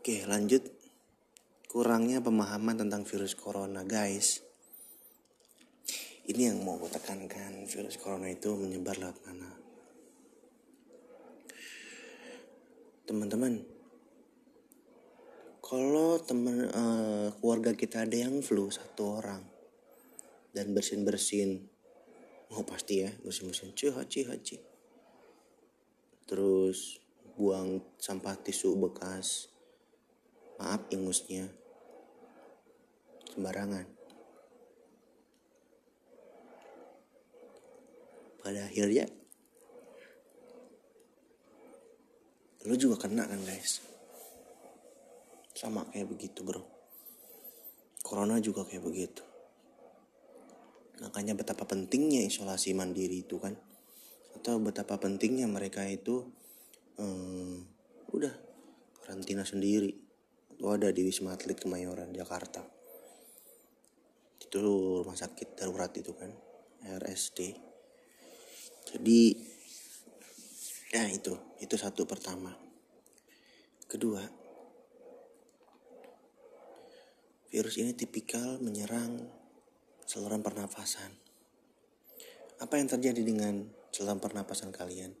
Oke 0.00 0.26
lanjut. 0.26 0.62
Kurangnya 1.70 2.18
pemahaman 2.18 2.82
tentang 2.82 3.06
virus 3.06 3.38
corona 3.38 3.86
guys. 3.86 4.42
Ini 6.26 6.50
yang 6.50 6.66
mau 6.66 6.78
gue 6.78 6.90
tekankan 6.90 7.66
virus 7.66 7.94
corona 7.98 8.26
itu 8.26 8.54
menyebar 8.54 8.98
lewat 8.98 9.18
mana? 9.26 9.50
Teman-teman 13.06 13.62
kalau 15.70 16.18
teman 16.18 16.66
uh, 16.66 17.30
keluarga 17.38 17.70
kita 17.78 18.02
ada 18.02 18.18
yang 18.18 18.42
flu 18.42 18.66
satu 18.74 19.22
orang 19.22 19.46
dan 20.50 20.74
bersin 20.74 21.06
bersin 21.06 21.69
oh 22.50 22.64
pasti 22.66 23.06
ya 23.06 23.10
bersin 23.22 23.50
cuy 23.52 23.90
haci 23.94 24.20
haci 24.26 24.56
terus 26.30 27.00
buang 27.40 27.80
sampah 27.96 28.36
tisu 28.36 28.76
bekas. 28.76 29.48
Maaf 30.60 30.92
ingusnya. 30.92 31.48
Sembarangan. 33.32 33.88
Pada 38.44 38.68
akhirnya 38.68 39.08
lu 42.68 42.76
juga 42.76 43.00
kena 43.00 43.24
kan 43.24 43.40
guys? 43.40 43.80
Sama 45.56 45.88
kayak 45.88 46.12
begitu 46.12 46.44
bro. 46.44 46.60
Corona 48.04 48.36
juga 48.36 48.68
kayak 48.68 48.84
begitu 48.84 49.29
makanya 51.00 51.34
betapa 51.34 51.64
pentingnya 51.66 52.22
isolasi 52.22 52.76
mandiri 52.76 53.24
itu 53.24 53.40
kan. 53.40 53.56
Atau 54.36 54.60
betapa 54.62 55.00
pentingnya 55.00 55.50
mereka 55.50 55.84
itu 55.88 56.28
hmm, 57.00 57.66
udah 58.14 58.34
karantina 59.02 59.42
sendiri. 59.42 59.96
Itu 60.54 60.68
ada 60.70 60.92
di 60.92 61.02
Wisma 61.02 61.34
Atlet 61.34 61.56
Kemayoran 61.56 62.12
Jakarta. 62.12 62.62
Itu 64.40 64.60
rumah 65.02 65.16
sakit 65.16 65.56
darurat 65.56 65.90
itu 65.96 66.12
kan 66.14 66.30
RSD 66.80 67.70
jadi 68.90 69.38
ya 70.90 71.06
itu 71.14 71.38
itu 71.62 71.74
satu 71.78 72.02
pertama. 72.10 72.50
Kedua 73.86 74.22
Virus 77.50 77.78
ini 77.82 77.94
tipikal 77.94 78.62
menyerang 78.62 79.26
saluran 80.10 80.42
pernafasan. 80.42 81.14
Apa 82.58 82.82
yang 82.82 82.90
terjadi 82.90 83.22
dengan 83.22 83.70
saluran 83.94 84.18
pernapasan 84.18 84.74
kalian? 84.74 85.14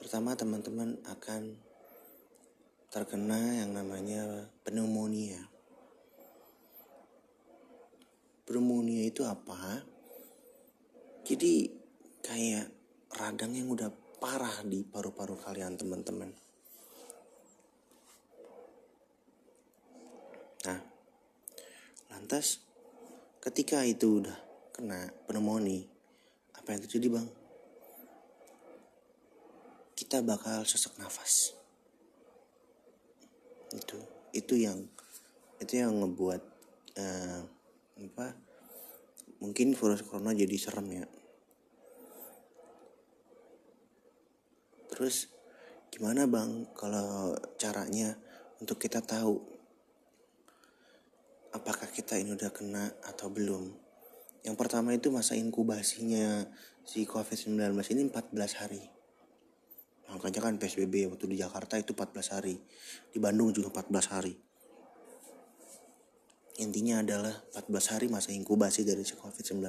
Pertama, 0.00 0.32
teman-teman 0.32 0.96
akan 1.04 1.60
terkena 2.88 3.60
yang 3.60 3.76
namanya 3.76 4.48
pneumonia. 4.64 5.44
Pneumonia 8.48 9.04
itu 9.04 9.20
apa? 9.28 9.84
Jadi 11.28 11.68
kayak 12.24 12.72
radang 13.20 13.52
yang 13.52 13.68
udah 13.68 13.92
parah 14.16 14.64
di 14.64 14.80
paru-paru 14.80 15.36
kalian 15.36 15.76
teman-teman. 15.76 16.32
Nah, 20.64 20.80
Lantas 22.16 22.65
ketika 23.46 23.86
itu 23.86 24.26
udah 24.26 24.34
kena 24.74 25.06
pneumonia, 25.30 25.86
apa 26.58 26.74
yang 26.74 26.82
terjadi 26.82 27.14
bang? 27.14 27.26
Kita 29.94 30.18
bakal 30.26 30.66
sesak 30.66 30.98
nafas. 30.98 31.54
Itu 33.70 34.02
itu 34.34 34.58
yang 34.58 34.82
itu 35.62 35.78
yang 35.78 35.94
ngebuat 35.94 36.42
uh, 36.98 37.40
apa? 38.02 38.34
Mungkin 39.38 39.78
virus 39.78 40.02
corona 40.02 40.34
jadi 40.34 40.56
serem 40.58 40.88
ya. 40.90 41.06
Terus 44.90 45.30
gimana 45.94 46.26
bang 46.26 46.66
kalau 46.74 47.38
caranya 47.62 48.18
untuk 48.58 48.82
kita 48.82 48.98
tahu 49.00 49.55
apakah 51.56 51.88
kita 51.88 52.20
ini 52.20 52.36
udah 52.36 52.52
kena 52.52 52.92
atau 53.08 53.32
belum. 53.32 53.72
Yang 54.44 54.56
pertama 54.60 54.92
itu 54.92 55.08
masa 55.08 55.34
inkubasinya 55.34 56.44
si 56.84 57.08
COVID-19 57.08 57.56
ini 57.96 58.02
14 58.12 58.60
hari. 58.60 58.84
Makanya 60.06 60.38
kan 60.38 60.54
PSBB 60.60 61.10
waktu 61.10 61.26
di 61.26 61.36
Jakarta 61.40 61.80
itu 61.80 61.96
14 61.96 62.36
hari. 62.38 62.54
Di 63.10 63.18
Bandung 63.18 63.50
juga 63.50 63.74
14 63.74 64.12
hari. 64.14 64.34
Intinya 66.62 67.02
adalah 67.02 67.34
14 67.58 67.92
hari 67.92 68.06
masa 68.06 68.30
inkubasi 68.30 68.86
dari 68.86 69.02
si 69.02 69.18
COVID-19. 69.18 69.66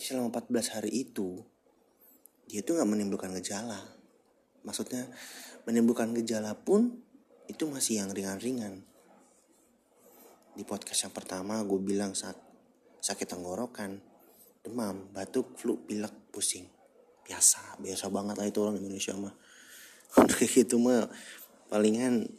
Selama 0.00 0.32
14 0.34 0.74
hari 0.80 0.90
itu, 1.06 1.44
dia 2.50 2.64
itu 2.64 2.74
nggak 2.74 2.88
menimbulkan 2.88 3.30
gejala. 3.38 3.78
Maksudnya 4.66 5.06
menimbulkan 5.64 6.10
gejala 6.16 6.58
pun 6.58 7.00
itu 7.50 7.66
masih 7.66 7.98
yang 7.98 8.14
ringan-ringan. 8.14 8.86
Di 10.54 10.62
podcast 10.62 11.10
yang 11.10 11.14
pertama 11.14 11.58
gue 11.66 11.80
bilang 11.82 12.14
saat 12.14 12.38
sakit 13.02 13.26
tenggorokan 13.26 13.98
demam 14.62 15.10
batuk 15.10 15.58
flu 15.58 15.82
pilek 15.82 16.30
pusing. 16.30 16.70
Biasa 17.26 17.82
biasa 17.82 18.06
banget 18.06 18.38
lah 18.38 18.46
itu 18.46 18.58
orang 18.62 18.78
Indonesia 18.78 19.18
mah. 19.18 19.34
Kayak 20.30 20.62
gitu 20.62 20.78
mah 20.78 21.10
palingan 21.66 22.30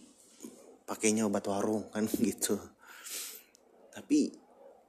pakainya 0.87 1.27
obat 1.27 1.43
warung 1.51 1.91
kan 1.91 2.07
gitu. 2.27 2.55
Tapi 3.91 4.31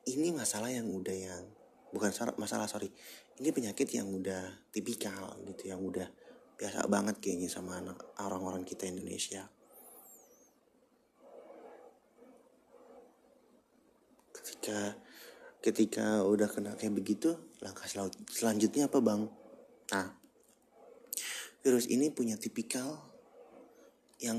ini 0.07 0.31
masalah 0.31 0.71
yang 0.71 0.87
udah 0.87 1.17
yang 1.19 1.43
bukan 1.91 2.15
masalah 2.39 2.71
sorry. 2.71 2.95
Ini 3.43 3.51
penyakit 3.51 3.91
yang 3.91 4.07
udah 4.07 4.71
tipikal 4.71 5.35
gitu 5.51 5.67
yang 5.67 5.83
udah 5.83 6.07
biasa 6.55 6.87
banget 6.87 7.19
kayaknya 7.19 7.51
sama 7.51 7.83
anak 7.83 7.99
orang-orang 8.23 8.63
kita 8.63 8.87
Indonesia 8.87 9.51
ketika 14.63 14.95
ketika 15.59 16.07
udah 16.23 16.47
kena 16.47 16.79
kayak 16.79 16.95
begitu 16.95 17.35
langkah 17.59 17.91
sel 17.91 18.07
selanjutnya 18.31 18.87
apa 18.87 19.03
bang? 19.03 19.27
Nah. 19.91 20.15
Virus 21.63 21.87
ini 21.91 22.11
punya 22.11 22.39
tipikal 22.39 22.99
yang 24.23 24.39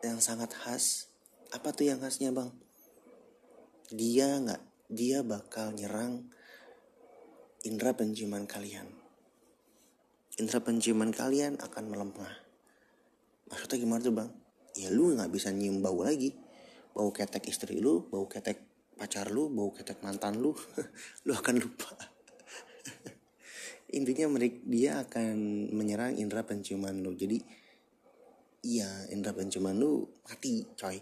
yang, 0.00 0.20
sangat 0.20 0.52
khas. 0.52 1.08
Apa 1.52 1.72
tuh 1.72 1.88
yang 1.88 2.00
khasnya 2.00 2.32
bang? 2.32 2.52
Dia 3.88 4.40
nggak 4.44 4.60
dia 4.92 5.24
bakal 5.24 5.72
nyerang 5.72 6.28
indera 7.64 7.96
penciuman 7.96 8.44
kalian. 8.44 8.88
Indera 10.36 10.60
penciuman 10.60 11.12
kalian 11.16 11.56
akan 11.60 11.84
melemah 11.88 12.50
maksudnya 13.50 13.76
gimana 13.82 14.00
tuh 14.00 14.14
bang? 14.14 14.30
Ya 14.78 14.88
lu 14.88 15.12
nggak 15.12 15.28
bisa 15.34 15.50
nyium 15.50 15.82
bau 15.82 16.00
lagi. 16.06 16.32
Bau 16.94 17.10
ketek 17.10 17.50
istri 17.50 17.82
lu 17.82 18.06
bau 18.08 18.24
ketek 18.30 18.69
pacar 19.00 19.32
lu 19.32 19.48
bau 19.48 19.72
ketek 19.72 20.04
mantan 20.04 20.36
lu 20.36 20.52
lu 21.24 21.32
akan 21.32 21.56
lupa. 21.56 21.88
Intinya 23.96 24.28
mereka 24.28 24.60
dia 24.68 25.00
akan 25.00 25.36
menyerang 25.72 26.20
indera 26.20 26.44
penciuman 26.44 27.00
lu. 27.00 27.16
Jadi 27.16 27.40
iya 28.68 29.08
indera 29.08 29.32
penciuman 29.32 29.72
lu 29.72 30.04
mati 30.28 30.68
coy. 30.76 31.00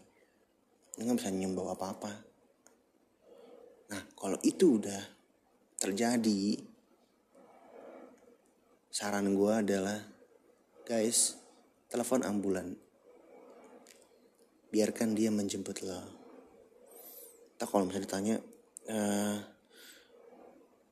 Lu 0.94 1.10
nggak 1.10 1.18
bisa 1.18 1.34
nyium 1.34 1.58
bau 1.58 1.74
apa 1.74 1.86
apa 1.90 2.12
nah 3.88 4.04
kalau 4.20 4.36
itu 4.44 4.76
udah 4.76 5.00
terjadi 5.80 6.60
saran 8.92 9.32
gue 9.32 9.52
adalah 9.64 9.96
guys 10.84 11.40
telepon 11.88 12.20
ambulan. 12.20 12.76
Biarkan 14.68 15.16
dia 15.16 15.32
menjemput 15.32 15.80
lo 15.80 16.17
tak 17.58 17.66
kalau 17.66 17.90
misalnya 17.90 18.06
ditanya 18.06 18.36
uh, 18.86 19.36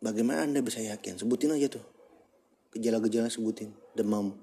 bagaimana 0.02 0.44
anda 0.44 0.60
bisa 0.60 0.82
yakin? 0.82 1.16
Sebutin 1.16 1.54
aja 1.54 1.70
tuh. 1.70 1.84
Gejala-gejala 2.74 3.30
sebutin. 3.30 3.72
Demam. 3.94 4.34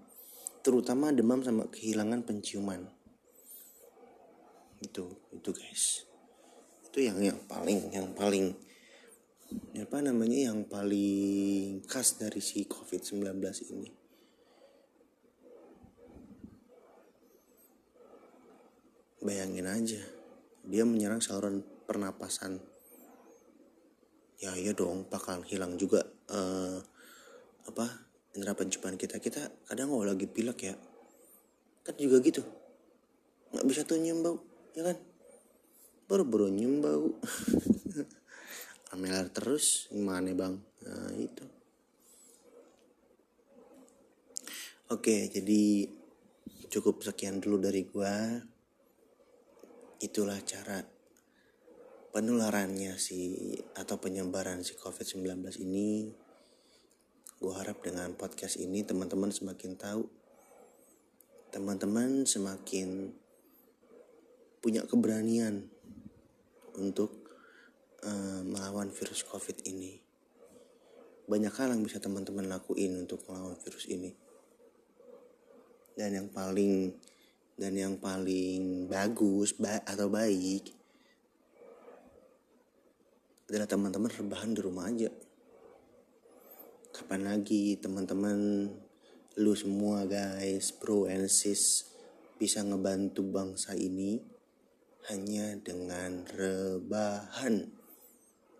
Terutama 0.63 1.11
demam 1.11 1.43
sama 1.43 1.67
kehilangan 1.67 2.23
penciuman. 2.23 2.87
Itu 4.79 5.11
itu 5.35 5.49
guys. 5.51 6.07
Itu 6.87 7.03
yang 7.03 7.19
yang 7.19 7.39
paling 7.45 7.91
yang 7.91 8.15
paling 8.15 8.55
apa 9.77 9.97
namanya 10.01 10.49
yang 10.49 10.65
paling 10.65 11.83
khas 11.85 12.17
dari 12.17 12.39
si 12.39 12.63
covid 12.65 13.03
19 13.03 13.37
ini. 13.75 13.91
Bayangin 19.23 19.67
aja. 19.67 20.03
Dia 20.63 20.83
menyerang 20.87 21.19
saluran 21.19 21.72
pernapasan. 21.83 22.59
Ya 24.41 24.55
iya 24.59 24.75
dong 24.75 25.07
bakal 25.07 25.43
hilang 25.47 25.79
juga 25.79 26.03
uh, 26.31 26.79
apa 27.69 27.85
indera 28.35 28.57
penciuman 28.57 28.99
kita. 28.99 29.21
Kita 29.23 29.67
kadang 29.69 29.93
kalau 29.93 30.03
lagi 30.03 30.27
pilek 30.27 30.59
ya 30.67 30.75
kan 31.83 31.95
juga 31.99 32.19
gitu. 32.23 32.43
Nggak 33.55 33.65
bisa 33.67 33.81
tuh 33.87 33.99
nyium 33.99 34.23
bau 34.23 34.37
ya 34.75 34.83
kan? 34.87 34.97
Baru-baru 36.07 36.51
nyium 36.51 36.83
bau. 36.83 37.07
Amelar 38.93 39.31
terus 39.33 39.89
gimana 39.89 40.29
bang? 40.37 40.53
Nah 40.85 41.11
itu. 41.17 41.45
Oke, 44.93 45.25
jadi 45.25 45.89
cukup 46.69 47.01
sekian 47.01 47.41
dulu 47.41 47.57
dari 47.57 47.81
gua. 47.89 48.37
Itulah 49.97 50.37
cara 50.45 50.92
penularannya 52.13 52.93
si 53.01 53.57
atau 53.73 53.97
penyebaran 53.97 54.61
si 54.61 54.77
COVID-19 54.77 55.41
ini. 55.65 56.13
Gue 57.41 57.53
harap 57.57 57.81
dengan 57.81 58.13
podcast 58.13 58.61
ini 58.61 58.85
teman-teman 58.85 59.33
semakin 59.33 59.73
tahu. 59.73 60.05
Teman-teman 61.49 62.23
semakin 62.29 63.11
punya 64.61 64.85
keberanian 64.85 65.67
untuk 66.77 67.33
uh, 68.05 68.41
melawan 68.45 68.93
virus 68.93 69.25
COVID 69.25 69.65
ini. 69.65 69.97
Banyak 71.25 71.51
hal 71.57 71.73
yang 71.73 71.81
bisa 71.81 71.97
teman-teman 71.97 72.45
lakuin 72.45 73.03
untuk 73.09 73.25
melawan 73.27 73.57
virus 73.57 73.89
ini 73.89 74.13
dan 75.93 76.09
yang 76.13 76.29
paling 76.29 76.93
dan 77.53 77.73
yang 77.77 77.95
paling 78.01 78.89
bagus 78.89 79.53
ba 79.53 79.77
atau 79.85 80.09
baik 80.09 80.82
adalah 83.49 83.67
teman-teman 83.67 84.11
rebahan 84.11 84.51
di 84.55 84.61
rumah 84.63 84.87
aja. 84.87 85.09
Kapan 86.93 87.25
lagi 87.25 87.79
teman-teman 87.81 88.69
lu 89.41 89.53
semua 89.57 90.05
guys 90.05 90.69
bro 90.77 91.09
and 91.09 91.25
sis 91.25 91.89
bisa 92.37 92.61
ngebantu 92.61 93.25
bangsa 93.25 93.73
ini 93.73 94.21
hanya 95.09 95.57
dengan 95.57 96.23
rebahan. 96.29 97.67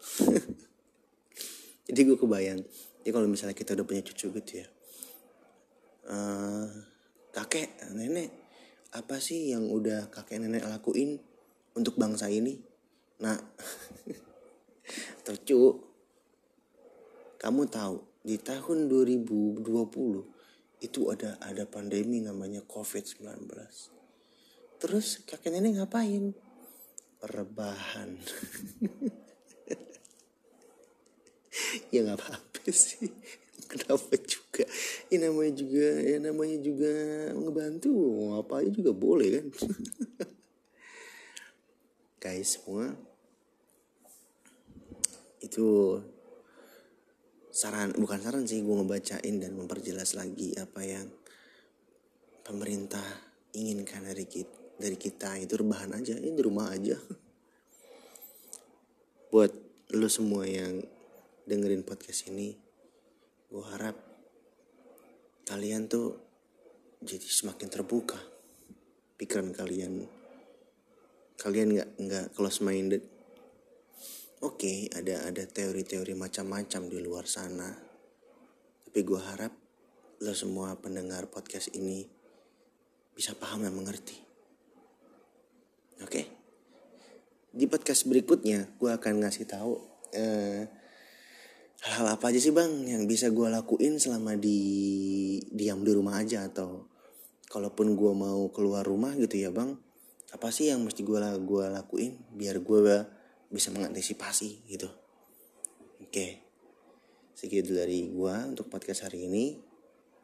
Jadi 1.88 2.00
gue 2.04 2.18
kebayang 2.18 2.64
ya 3.04 3.12
kalau 3.12 3.28
misalnya 3.28 3.56
kita 3.56 3.76
udah 3.76 3.86
punya 3.86 4.02
cucu 4.02 4.32
gitu 4.32 4.64
ya 4.64 4.68
uh, 6.08 6.68
kakek 7.36 7.92
nenek 7.96 8.32
apa 8.94 9.20
sih 9.20 9.52
yang 9.52 9.68
udah 9.68 10.08
kakek 10.14 10.40
nenek 10.40 10.64
lakuin 10.70 11.18
untuk 11.74 11.98
bangsa 11.98 12.30
ini? 12.30 12.62
Nah 13.26 13.38
tercu 15.24 15.80
kamu 17.40 17.68
tahu 17.68 18.04
di 18.24 18.40
tahun 18.40 18.88
2020 18.88 19.64
itu 20.84 21.02
ada 21.12 21.36
ada 21.44 21.68
pandemi 21.68 22.24
namanya 22.24 22.64
COVID-19 22.64 23.52
terus 24.84 25.24
kakek 25.24 25.56
nenek 25.56 25.80
ngapain? 25.80 26.36
Rebahan. 27.24 28.20
Ya 31.94 32.02
nggak 32.02 32.18
apa-apa 32.18 32.66
sih. 32.74 33.14
Kenapa 33.70 34.18
juga? 34.26 34.66
Ya 35.14 35.22
namanya 35.22 35.54
juga 35.54 35.86
ya 36.02 36.18
namanya 36.18 36.58
juga 36.58 36.90
ngebantu. 37.38 37.94
Apa 38.42 38.66
aja 38.66 38.74
juga 38.74 38.90
boleh 38.90 39.38
kan? 39.38 39.48
Guys 42.26 42.58
semua 42.58 42.98
itu 45.44 46.00
saran 47.54 47.94
bukan 47.94 48.24
saran 48.24 48.50
sih 48.50 48.64
gue 48.64 48.74
ngebacain 48.74 49.36
dan 49.38 49.54
memperjelas 49.54 50.18
lagi 50.18 50.58
apa 50.58 50.82
yang 50.82 51.06
pemerintah 52.42 53.04
inginkan 53.54 54.08
dari 54.08 54.26
kita 54.26 54.64
dari 54.78 54.98
kita. 54.98 55.38
Itu 55.38 55.62
rebahan 55.62 55.94
aja 55.94 56.18
ini 56.18 56.34
di 56.34 56.44
rumah 56.44 56.74
aja. 56.74 56.98
Buat 59.32 59.54
lo 59.94 60.10
semua 60.10 60.50
yang 60.50 60.82
dengerin 61.44 61.86
podcast 61.86 62.32
ini 62.32 62.56
gue 63.54 63.64
harap 63.70 63.94
kalian 65.46 65.86
tuh 65.86 66.18
jadi 67.04 67.22
semakin 67.22 67.68
terbuka 67.70 68.18
pikiran 69.20 69.54
kalian. 69.54 70.08
Kalian 71.38 71.70
nggak 71.76 71.90
nggak 72.00 72.26
close 72.34 72.64
minded 72.64 73.13
oke 74.44 74.60
okay, 74.60 74.78
ada 74.92 75.32
ada 75.32 75.44
teori-teori 75.48 76.14
macam-macam 76.14 76.82
di 76.92 77.00
luar 77.00 77.26
sana. 77.26 77.72
Tapi 78.84 79.00
gue 79.02 79.22
harap 79.24 79.54
lo 80.20 80.34
semua 80.36 80.76
pendengar 80.78 81.32
podcast 81.32 81.72
ini 81.74 82.06
bisa 83.16 83.34
paham 83.34 83.64
dan 83.64 83.74
mengerti. 83.74 84.20
Oke? 86.04 86.08
Okay? 86.08 86.26
di 87.54 87.70
podcast 87.70 88.10
berikutnya 88.10 88.66
gue 88.82 88.90
akan 88.90 89.22
ngasih 89.22 89.46
tahu 89.46 89.78
uh, 90.18 90.62
hal 91.86 92.06
apa 92.10 92.34
aja 92.34 92.42
sih 92.42 92.50
bang 92.50 92.90
yang 92.90 93.06
bisa 93.06 93.30
gue 93.30 93.46
lakuin 93.46 94.02
selama 94.02 94.34
di 94.34 95.38
diam 95.54 95.86
di 95.86 95.94
rumah 95.94 96.18
aja 96.18 96.50
atau 96.50 96.90
kalaupun 97.54 97.94
gue 97.94 98.14
mau 98.18 98.50
keluar 98.50 98.82
rumah 98.82 99.14
gitu 99.22 99.38
ya 99.38 99.54
bang. 99.54 99.78
Apa 100.34 100.50
sih 100.50 100.74
yang 100.74 100.82
mesti 100.82 101.06
gue 101.06 101.22
gua 101.46 101.70
lakuin 101.70 102.18
biar 102.34 102.58
gue 102.58 103.06
bisa 103.54 103.70
mengantisipasi 103.70 104.66
gitu. 104.66 104.90
Oke. 106.02 106.42
Segitu 107.38 107.78
dari 107.78 108.10
gue 108.10 108.36
untuk 108.50 108.66
podcast 108.66 109.06
hari 109.06 109.30
ini. 109.30 109.62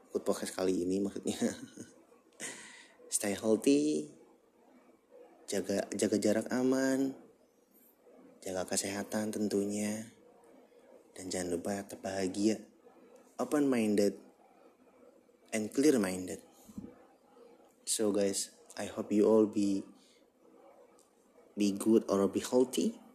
Untuk 0.10 0.26
podcast 0.26 0.58
kali 0.58 0.82
ini 0.82 0.98
maksudnya. 0.98 1.38
Stay 3.14 3.38
healthy. 3.38 4.10
Jaga 5.46 5.86
jaga 5.94 6.18
jarak 6.18 6.48
aman. 6.50 7.14
Jaga 8.42 8.66
kesehatan 8.66 9.30
tentunya. 9.30 10.10
Dan 11.14 11.30
jangan 11.30 11.54
lupa 11.54 11.84
tetap 11.84 12.00
bahagia, 12.00 12.56
open 13.38 13.68
minded, 13.68 14.16
and 15.52 15.68
clear 15.70 16.00
minded. 16.00 16.40
So 17.84 18.16
guys, 18.16 18.56
I 18.80 18.88
hope 18.88 19.12
you 19.12 19.28
all 19.28 19.44
be 19.44 19.84
be 21.60 21.76
good 21.76 22.08
or 22.08 22.24
be 22.32 22.40
healthy. 22.40 23.09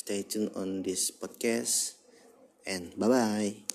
Stay 0.00 0.22
tuned 0.30 0.52
on 0.60 0.82
this 0.86 1.10
podcast 1.10 1.94
and 2.66 2.84
bye 2.98 3.08
bye. 3.08 3.67